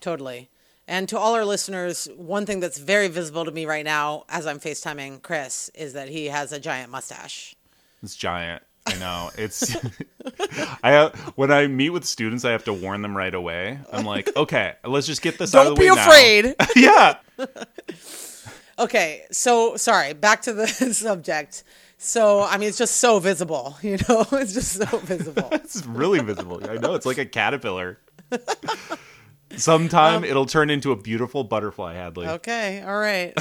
Totally. 0.00 0.48
And 0.88 1.08
to 1.10 1.18
all 1.18 1.34
our 1.34 1.44
listeners, 1.44 2.08
one 2.16 2.46
thing 2.46 2.58
that's 2.58 2.78
very 2.78 3.06
visible 3.08 3.44
to 3.44 3.50
me 3.52 3.64
right 3.66 3.84
now 3.84 4.24
as 4.30 4.46
I'm 4.46 4.58
FaceTiming 4.58 5.20
Chris 5.22 5.70
is 5.74 5.92
that 5.92 6.08
he 6.08 6.26
has 6.26 6.52
a 6.52 6.58
giant 6.58 6.90
mustache. 6.90 7.54
It's 8.02 8.16
giant. 8.16 8.62
I 8.86 8.94
know. 8.96 9.30
It's 9.36 9.76
I 10.82 11.10
when 11.36 11.52
I 11.52 11.66
meet 11.66 11.90
with 11.90 12.04
students, 12.04 12.44
I 12.44 12.52
have 12.52 12.64
to 12.64 12.72
warn 12.72 13.02
them 13.02 13.16
right 13.16 13.34
away. 13.34 13.78
I'm 13.92 14.04
like, 14.04 14.34
okay, 14.36 14.74
let's 14.84 15.06
just 15.06 15.22
get 15.22 15.38
this 15.38 15.54
out 15.54 15.66
of 15.66 15.66
Don't 15.66 15.74
the 15.76 15.80
be 15.80 15.90
way 15.90 15.96
now." 15.96 16.06
afraid. 16.06 16.54
yeah. 16.76 17.16
okay, 18.78 19.26
so 19.30 19.76
sorry, 19.76 20.12
back 20.14 20.42
to 20.42 20.52
the 20.52 20.66
subject. 20.66 21.64
So, 21.98 22.42
I 22.42 22.56
mean, 22.56 22.70
it's 22.70 22.78
just 22.78 22.96
so 22.96 23.18
visible, 23.18 23.76
you 23.82 23.98
know? 24.08 24.24
It's 24.32 24.54
just 24.54 24.72
so 24.72 24.98
visible. 25.00 25.50
It's 25.52 25.84
really 25.84 26.20
visible. 26.20 26.58
I 26.66 26.78
know. 26.78 26.94
It's 26.94 27.04
like 27.04 27.18
a 27.18 27.26
caterpillar. 27.26 27.98
Sometime 29.56 30.18
um, 30.18 30.24
it'll 30.24 30.46
turn 30.46 30.70
into 30.70 30.92
a 30.92 30.96
beautiful 30.96 31.44
butterfly, 31.44 31.94
Hadley. 31.94 32.26
Okay, 32.26 32.82
all 32.82 32.98
right. 32.98 33.36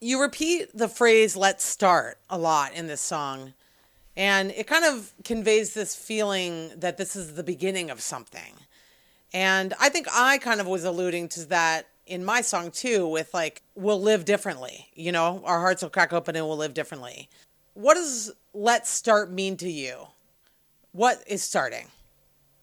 You 0.00 0.20
repeat 0.20 0.76
the 0.76 0.88
phrase 0.88 1.36
let's 1.36 1.64
start 1.64 2.18
a 2.28 2.38
lot 2.38 2.74
in 2.74 2.86
this 2.86 3.00
song, 3.00 3.52
and 4.16 4.50
it 4.52 4.66
kind 4.66 4.84
of 4.84 5.12
conveys 5.24 5.74
this 5.74 5.94
feeling 5.94 6.70
that 6.76 6.96
this 6.96 7.14
is 7.14 7.34
the 7.34 7.42
beginning 7.42 7.90
of 7.90 8.00
something. 8.00 8.54
And 9.32 9.74
I 9.78 9.88
think 9.90 10.08
I 10.12 10.38
kind 10.38 10.60
of 10.60 10.66
was 10.66 10.84
alluding 10.84 11.28
to 11.30 11.44
that 11.46 11.86
in 12.06 12.24
my 12.24 12.40
song 12.40 12.72
too, 12.72 13.06
with 13.06 13.32
like, 13.32 13.62
we'll 13.76 14.00
live 14.00 14.24
differently. 14.24 14.88
You 14.94 15.12
know, 15.12 15.42
our 15.44 15.60
hearts 15.60 15.82
will 15.82 15.90
crack 15.90 16.12
open 16.12 16.34
and 16.34 16.46
we'll 16.46 16.56
live 16.56 16.74
differently. 16.74 17.28
What 17.74 17.94
does 17.94 18.32
let's 18.52 18.90
start 18.90 19.30
mean 19.30 19.56
to 19.58 19.70
you? 19.70 20.08
What 20.92 21.22
is 21.28 21.42
starting? 21.42 21.86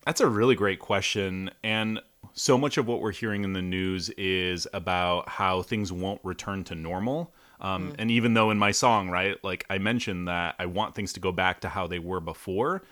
That's 0.06 0.20
a 0.20 0.28
really 0.28 0.56
great 0.56 0.80
question. 0.80 1.50
And 1.64 2.02
so 2.38 2.58
much 2.58 2.78
of 2.78 2.88
what 2.88 3.02
we're 3.02 3.12
hearing 3.12 3.44
in 3.44 3.54
the 3.54 3.62
news 3.62 4.10
is 4.12 4.68
about 4.72 5.28
how 5.28 5.64
things 5.64 5.92
won't 5.92 6.22
return 6.24 6.64
to 6.66 6.76
normal. 6.76 7.34
Um, 7.60 7.96
And 7.98 8.12
even 8.12 8.36
though 8.36 8.52
in 8.52 8.60
my 8.60 8.72
song, 8.72 9.10
right, 9.10 9.36
like 9.44 9.66
I 9.70 9.80
mentioned 9.80 10.28
that 10.28 10.56
I 10.60 10.68
want 10.68 10.94
things 10.94 11.14
to 11.14 11.20
go 11.20 11.32
back 11.32 11.62
to 11.62 11.70
how 11.70 11.88
they 11.88 12.00
were 12.00 12.20
before, 12.22 12.84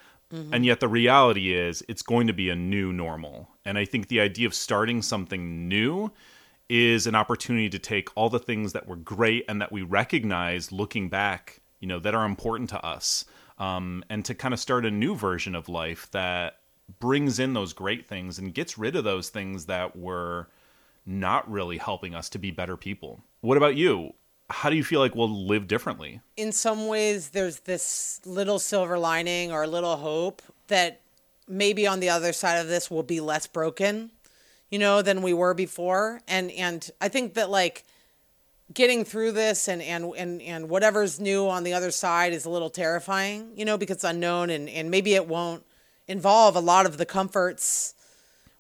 and 0.52 0.66
yet 0.66 0.80
the 0.80 0.88
reality 0.90 1.54
is 1.54 1.84
it's 1.88 2.02
going 2.02 2.28
to 2.28 2.34
be 2.34 2.50
a 2.50 2.56
new 2.56 2.92
normal. 2.92 3.48
And 3.64 3.78
I 3.78 3.86
think 3.86 4.08
the 4.08 4.20
idea 4.20 4.48
of 4.48 4.54
starting 4.54 5.02
something 5.02 5.70
new 5.70 6.12
is 6.68 7.08
an 7.08 7.16
opportunity 7.16 7.70
to 7.70 7.80
take 7.80 8.10
all 8.16 8.30
the 8.30 8.40
things 8.40 8.74
that 8.74 8.88
were 8.88 8.98
great 8.98 9.46
and 9.48 9.62
that 9.62 9.72
we 9.72 9.84
recognize 9.84 10.72
looking 10.72 11.08
back, 11.10 11.62
you 11.80 11.88
know, 11.88 12.00
that 12.00 12.16
are 12.16 12.26
important 12.26 12.70
to 12.72 12.84
us, 12.84 13.24
um, 13.60 14.04
and 14.10 14.26
to 14.26 14.34
kind 14.34 14.54
of 14.54 14.60
start 14.60 14.84
a 14.86 14.92
new 14.92 15.16
version 15.16 15.56
of 15.56 15.70
life 15.70 16.10
that 16.12 16.60
brings 17.00 17.40
in 17.40 17.54
those 17.54 17.74
great 17.74 18.08
things 18.08 18.40
and 18.40 18.54
gets 18.54 18.78
rid 18.78 18.96
of 18.96 19.04
those 19.04 19.30
things 19.30 19.66
that 19.66 19.96
were 19.96 20.48
not 21.06 21.50
really 21.50 21.78
helping 21.78 22.16
us 22.16 22.30
to 22.30 22.38
be 22.38 22.52
better 22.52 22.78
people. 22.78 23.22
What 23.42 23.58
about 23.58 23.76
you? 23.76 24.14
How 24.50 24.70
do 24.70 24.76
you 24.76 24.84
feel 24.84 25.00
like 25.00 25.16
we'll 25.16 25.48
live 25.48 25.68
differently? 25.68 26.22
in 26.38 26.52
some 26.52 26.88
ways 26.88 27.30
there's 27.30 27.62
this 27.62 28.22
little 28.26 28.60
silver 28.60 29.00
lining 29.00 29.52
or 29.52 29.64
a 29.64 29.68
little 29.68 29.96
hope 29.98 30.42
that 30.68 31.02
maybe 31.48 31.88
on 31.88 32.00
the 32.00 32.10
other 32.10 32.34
side 32.34 32.58
of 32.58 32.68
this 32.68 32.90
we'll 32.92 33.04
be 33.04 33.22
less 33.22 33.48
broken 33.48 34.12
you 34.70 34.80
know 34.80 35.02
than 35.02 35.22
we 35.22 35.34
were 35.34 35.54
before 35.54 36.20
and 36.28 36.52
and 36.52 36.92
i 37.00 37.08
think 37.08 37.36
that 37.36 37.50
like 37.50 37.84
getting 38.74 39.06
through 39.06 39.32
this 39.32 39.68
and 39.68 39.82
and 39.82 40.06
and, 40.18 40.42
and 40.42 40.70
whatever's 40.70 41.20
new 41.20 41.48
on 41.48 41.64
the 41.64 41.74
other 41.74 41.92
side 41.92 42.34
is 42.34 42.46
a 42.46 42.50
little 42.50 42.70
terrifying 42.70 43.52
you 43.56 43.64
know 43.64 43.78
because 43.78 43.98
it's 43.98 44.04
unknown 44.04 44.50
and 44.50 44.68
and 44.70 44.90
maybe 44.92 45.14
it 45.14 45.28
won't 45.28 45.64
involve 46.08 46.56
a 46.56 46.60
lot 46.60 46.86
of 46.86 46.98
the 46.98 47.06
comforts 47.06 47.94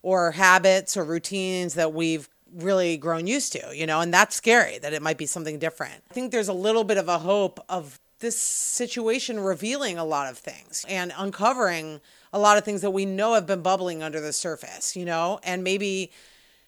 or 0.01 0.31
habits 0.31 0.95
or 0.95 1.03
routines 1.03 1.73
that 1.73 1.93
we've 1.93 2.29
really 2.53 2.95
grown 2.97 3.27
used 3.27 3.51
to, 3.53 3.75
you 3.75 3.85
know, 3.85 4.01
and 4.01 4.13
that's 4.13 4.35
scary 4.35 4.77
that 4.79 4.93
it 4.93 5.01
might 5.01 5.17
be 5.17 5.25
something 5.25 5.59
different. 5.59 6.03
I 6.09 6.13
think 6.13 6.31
there's 6.31 6.47
a 6.47 6.53
little 6.53 6.83
bit 6.83 6.97
of 6.97 7.09
a 7.09 7.19
hope 7.19 7.59
of 7.67 7.99
this 8.19 8.37
situation 8.37 9.39
revealing 9.39 9.97
a 9.97 10.05
lot 10.05 10.29
of 10.31 10.37
things 10.37 10.85
and 10.87 11.13
uncovering 11.17 11.99
a 12.31 12.39
lot 12.39 12.57
of 12.57 12.63
things 12.63 12.81
that 12.81 12.91
we 12.91 13.05
know 13.05 13.33
have 13.33 13.45
been 13.45 13.61
bubbling 13.61 14.01
under 14.01 14.21
the 14.21 14.33
surface, 14.33 14.95
you 14.95 15.05
know, 15.05 15.39
and 15.43 15.63
maybe 15.63 16.11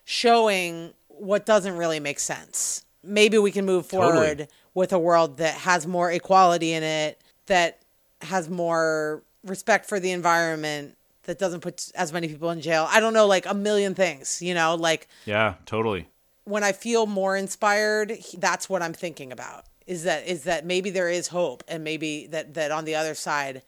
showing 0.04 0.94
what 1.08 1.46
doesn't 1.46 1.78
really 1.78 2.00
make 2.00 2.20
sense. 2.20 2.86
Maybe 3.04 3.38
we 3.38 3.52
can 3.52 3.66
move 3.66 3.88
Totally. 3.88 4.12
forward 4.12 4.48
with 4.74 4.94
a 4.94 5.00
world 5.00 5.38
that 5.38 5.54
has 5.56 5.88
more 5.88 6.12
equality 6.12 6.74
in 6.74 6.84
it, 6.84 7.22
that 7.48 7.80
has 8.22 8.50
more 8.50 9.24
respect 9.44 9.86
for 9.88 10.00
the 10.00 10.12
environment, 10.12 10.96
that 11.24 11.38
doesn't 11.40 11.60
put 11.62 11.92
as 11.96 12.14
many 12.14 12.28
people 12.28 12.50
in 12.52 12.62
jail. 12.62 12.88
I 12.90 13.00
don't 13.00 13.14
know, 13.14 13.28
like 13.28 13.46
a 13.46 13.54
million 13.54 13.94
things, 13.96 14.42
you 14.42 14.54
know, 14.54 14.76
like 14.76 15.08
Yeah, 15.26 15.56
totally. 15.66 16.08
when 16.46 16.64
I 16.64 16.72
feel 16.72 17.06
more 17.06 17.36
inspired, 17.36 18.14
that's 18.38 18.70
what 18.70 18.82
I'm 18.82 18.94
thinking 18.94 19.32
about. 19.32 19.66
Is 19.86 20.04
that 20.04 20.26
is 20.28 20.44
that 20.44 20.66
maybe 20.66 20.90
there 20.90 21.10
is 21.10 21.28
hope 21.30 21.64
and 21.68 21.84
maybe 21.84 22.28
that 22.28 22.54
that 22.56 22.72
on 22.72 22.84
the 22.86 22.96
other 22.96 23.14
side 23.16 23.62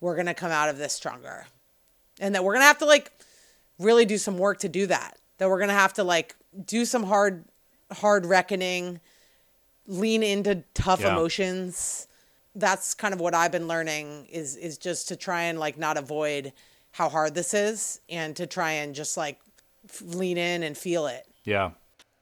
we're 0.00 0.14
going 0.16 0.26
to 0.26 0.34
come 0.34 0.50
out 0.50 0.68
of 0.68 0.76
this 0.78 0.92
stronger. 0.92 1.46
And 2.20 2.34
that 2.34 2.42
we're 2.44 2.52
going 2.54 2.62
to 2.62 2.66
have 2.66 2.78
to 2.78 2.86
like 2.86 3.12
really 3.78 4.04
do 4.04 4.18
some 4.18 4.38
work 4.38 4.58
to 4.60 4.68
do 4.68 4.86
that. 4.88 5.18
That 5.38 5.48
we're 5.48 5.58
going 5.58 5.68
to 5.68 5.74
have 5.74 5.92
to 5.94 6.04
like 6.04 6.34
do 6.66 6.84
some 6.84 7.04
hard 7.04 7.44
hard 7.92 8.26
reckoning, 8.26 9.00
lean 9.86 10.22
into 10.22 10.62
tough 10.74 11.00
Yeah. 11.00 11.12
emotions. 11.12 12.06
That's 12.54 12.94
kind 12.94 13.14
of 13.14 13.20
what 13.20 13.34
I've 13.34 13.52
been 13.52 13.68
learning 13.68 14.26
is 14.30 14.56
is 14.56 14.76
just 14.78 15.08
to 15.08 15.16
try 15.16 15.42
and 15.42 15.58
like 15.58 15.78
not 15.78 15.96
avoid 15.96 16.52
how 16.92 17.08
hard 17.08 17.34
this 17.34 17.54
is 17.54 18.00
and 18.10 18.36
to 18.36 18.46
try 18.46 18.72
and 18.72 18.94
just 18.94 19.16
like 19.16 19.38
lean 20.02 20.36
in 20.36 20.62
and 20.62 20.76
feel 20.76 21.06
it. 21.06 21.26
Yeah. 21.44 21.70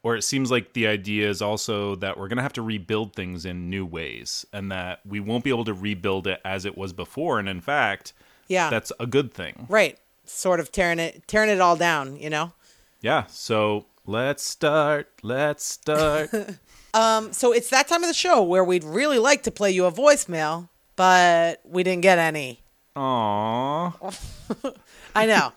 Or 0.02 0.16
it 0.16 0.22
seems 0.22 0.50
like 0.50 0.72
the 0.72 0.86
idea 0.86 1.28
is 1.28 1.42
also 1.42 1.94
that 1.96 2.16
we're 2.16 2.28
going 2.28 2.38
to 2.38 2.42
have 2.42 2.54
to 2.54 2.62
rebuild 2.62 3.14
things 3.14 3.44
in 3.44 3.68
new 3.68 3.84
ways 3.84 4.46
and 4.52 4.70
that 4.72 5.00
we 5.04 5.20
won't 5.20 5.44
be 5.44 5.50
able 5.50 5.64
to 5.66 5.74
rebuild 5.74 6.26
it 6.26 6.40
as 6.44 6.64
it 6.64 6.78
was 6.78 6.92
before. 6.94 7.38
And 7.38 7.48
in 7.48 7.60
fact, 7.60 8.12
Yeah. 8.48 8.70
that's 8.70 8.92
a 8.98 9.06
good 9.06 9.34
thing. 9.34 9.66
Right. 9.68 9.98
Sort 10.24 10.60
of 10.60 10.70
tearing 10.72 10.98
it 11.00 11.26
tearing 11.26 11.50
it 11.50 11.60
all 11.60 11.76
down, 11.76 12.16
you 12.16 12.30
know? 12.30 12.52
Yeah. 13.02 13.26
So 13.26 13.86
let's 14.06 14.42
start. 14.44 15.08
Let's 15.22 15.64
start. 15.66 16.30
Um, 16.94 17.32
so 17.32 17.52
it's 17.52 17.70
that 17.70 17.88
time 17.88 18.02
of 18.02 18.08
the 18.08 18.14
show 18.14 18.42
where 18.42 18.64
we'd 18.64 18.84
really 18.84 19.18
like 19.18 19.42
to 19.44 19.50
play 19.50 19.70
you 19.70 19.86
a 19.86 19.92
voicemail, 19.92 20.68
but 20.96 21.60
we 21.64 21.82
didn't 21.82 22.02
get 22.02 22.18
any. 22.18 22.60
Aww. 22.96 24.74
I 25.14 25.26
know. 25.26 25.52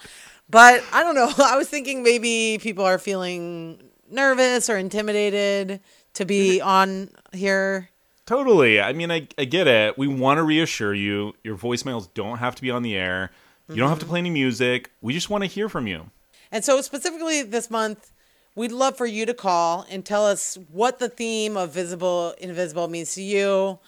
but 0.49 0.83
I 0.93 1.03
don't 1.03 1.15
know. 1.15 1.31
I 1.43 1.57
was 1.57 1.67
thinking 1.67 2.03
maybe 2.03 2.59
people 2.61 2.85
are 2.85 2.99
feeling 2.99 3.81
nervous 4.09 4.69
or 4.69 4.77
intimidated 4.77 5.79
to 6.13 6.25
be 6.25 6.61
on 6.61 7.09
here. 7.31 7.89
Totally. 8.25 8.79
I 8.79 8.93
mean, 8.93 9.11
I, 9.11 9.27
I 9.37 9.45
get 9.45 9.67
it. 9.67 9.97
We 9.97 10.07
want 10.07 10.37
to 10.37 10.43
reassure 10.43 10.93
you. 10.93 11.33
Your 11.43 11.57
voicemails 11.57 12.07
don't 12.13 12.37
have 12.37 12.55
to 12.55 12.61
be 12.61 12.71
on 12.71 12.83
the 12.83 12.95
air. 12.95 13.31
You 13.69 13.77
don't 13.77 13.89
have 13.89 13.99
to 13.99 14.05
mm-hmm. 14.05 14.11
play 14.11 14.19
any 14.19 14.29
music. 14.29 14.91
We 15.01 15.13
just 15.13 15.29
want 15.29 15.43
to 15.43 15.47
hear 15.47 15.67
from 15.67 15.87
you. 15.87 16.09
And 16.51 16.63
so 16.63 16.79
specifically 16.81 17.41
this 17.41 17.71
month, 17.71 18.11
we'd 18.55 18.71
love 18.71 18.97
for 18.97 19.05
you 19.05 19.25
to 19.25 19.33
call 19.33 19.85
and 19.89 20.05
tell 20.05 20.25
us 20.25 20.57
what 20.71 20.99
the 20.99 21.09
theme 21.09 21.57
of 21.57 21.71
visible 21.71 22.33
invisible 22.39 22.87
means 22.87 23.13
to 23.15 23.21
you. 23.21 23.79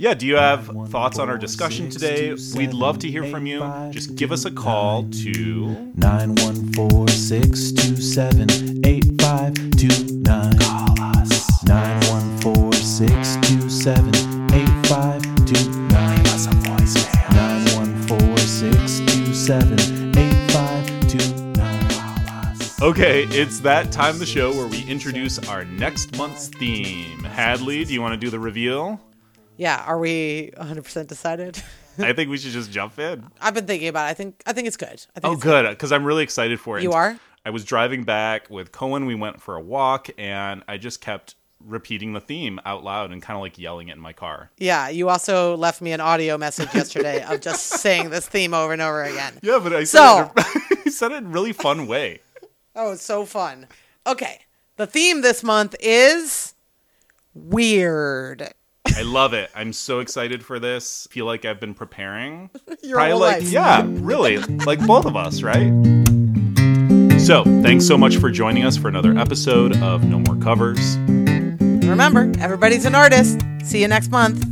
Yeah, 0.00 0.14
do 0.14 0.26
you 0.28 0.36
have 0.36 0.70
thoughts 0.90 1.18
on 1.18 1.28
our 1.28 1.36
discussion 1.38 1.90
today? 1.90 2.32
We'd 2.54 2.72
love 2.72 3.00
to 3.00 3.10
hear 3.10 3.24
from 3.24 3.46
you. 3.46 3.58
Just 3.90 4.14
give 4.14 4.30
us 4.30 4.44
a 4.44 4.50
call 4.50 5.02
to 5.10 5.66
914 5.96 7.08
627 7.08 8.86
8529. 8.86 10.58
Call 10.60 11.00
us. 11.00 11.64
914 11.64 12.72
627 12.80 14.14
8529. 14.54 16.16
Leave 16.16 16.26
us 16.32 16.46
a 16.46 16.50
voicemail. 16.50 17.30
914 17.34 18.38
627 18.38 19.72
8529. 19.72 19.74
Call 19.74 19.74
us. 19.74 19.87
Okay, 22.80 23.24
it's 23.24 23.58
that 23.60 23.90
time 23.90 24.10
of 24.14 24.18
the 24.20 24.26
show 24.26 24.52
where 24.52 24.68
we 24.68 24.84
introduce 24.84 25.36
our 25.48 25.64
next 25.64 26.16
month's 26.16 26.46
theme. 26.46 27.18
Hadley, 27.24 27.84
do 27.84 27.92
you 27.92 28.00
want 28.00 28.12
to 28.12 28.16
do 28.16 28.30
the 28.30 28.38
reveal? 28.38 29.00
Yeah, 29.56 29.82
are 29.84 29.98
we 29.98 30.52
100% 30.56 31.08
decided? 31.08 31.60
I 31.98 32.12
think 32.12 32.30
we 32.30 32.38
should 32.38 32.52
just 32.52 32.70
jump 32.70 33.00
in. 33.00 33.26
I've 33.40 33.54
been 33.54 33.66
thinking 33.66 33.88
about 33.88 34.06
it. 34.06 34.10
I 34.10 34.14
think 34.14 34.42
I 34.46 34.52
think 34.52 34.68
it's 34.68 34.76
good. 34.76 34.90
I 35.16 35.20
think 35.20 35.24
Oh, 35.24 35.32
it's 35.32 35.42
good, 35.42 35.68
because 35.68 35.90
I'm 35.90 36.04
really 36.04 36.22
excited 36.22 36.60
for 36.60 36.78
it. 36.78 36.84
You 36.84 36.92
are? 36.92 37.18
I 37.44 37.50
was 37.50 37.64
driving 37.64 38.04
back 38.04 38.48
with 38.48 38.70
Cohen. 38.70 39.06
We 39.06 39.16
went 39.16 39.42
for 39.42 39.56
a 39.56 39.60
walk, 39.60 40.08
and 40.16 40.62
I 40.68 40.76
just 40.76 41.00
kept 41.00 41.34
repeating 41.64 42.12
the 42.12 42.20
theme 42.20 42.60
out 42.64 42.84
loud 42.84 43.10
and 43.10 43.20
kind 43.20 43.36
of 43.36 43.40
like 43.42 43.58
yelling 43.58 43.88
it 43.88 43.96
in 43.96 44.00
my 44.00 44.12
car. 44.12 44.52
Yeah, 44.58 44.88
you 44.88 45.08
also 45.08 45.56
left 45.56 45.80
me 45.82 45.90
an 45.90 46.00
audio 46.00 46.38
message 46.38 46.72
yesterday 46.72 47.24
of 47.24 47.40
just 47.40 47.66
saying 47.80 48.10
this 48.10 48.28
theme 48.28 48.54
over 48.54 48.72
and 48.72 48.80
over 48.80 49.02
again. 49.02 49.32
Yeah, 49.42 49.58
but 49.60 49.72
I 49.72 49.82
said, 49.82 49.98
So- 49.98 50.32
it, 50.36 50.78
I 50.86 50.90
said 50.90 51.10
it 51.10 51.16
in 51.16 51.26
a 51.26 51.30
really 51.30 51.52
fun 51.52 51.88
way. 51.88 52.20
Oh, 52.80 52.92
it's 52.92 53.02
so 53.04 53.24
fun. 53.26 53.66
Okay, 54.06 54.38
the 54.76 54.86
theme 54.86 55.20
this 55.20 55.42
month 55.42 55.74
is 55.80 56.54
weird. 57.34 58.52
I 58.96 59.02
love 59.02 59.34
it. 59.34 59.50
I'm 59.52 59.72
so 59.72 59.98
excited 59.98 60.44
for 60.44 60.60
this. 60.60 61.08
Feel 61.10 61.26
like 61.26 61.44
I've 61.44 61.58
been 61.58 61.74
preparing. 61.74 62.50
Your 62.84 62.94
Probably 62.98 63.10
whole 63.10 63.20
like 63.20 63.40
life. 63.42 63.50
yeah, 63.50 63.84
really, 63.84 64.38
like 64.38 64.78
both 64.86 65.06
of 65.06 65.16
us, 65.16 65.42
right? 65.42 65.72
So, 67.18 67.42
thanks 67.62 67.84
so 67.84 67.98
much 67.98 68.16
for 68.18 68.30
joining 68.30 68.64
us 68.64 68.76
for 68.76 68.86
another 68.86 69.18
episode 69.18 69.76
of 69.82 70.04
No 70.04 70.20
More 70.20 70.36
Covers. 70.36 70.96
Remember, 71.84 72.32
everybody's 72.38 72.84
an 72.84 72.94
artist. 72.94 73.40
See 73.64 73.80
you 73.82 73.88
next 73.88 74.12
month. 74.12 74.46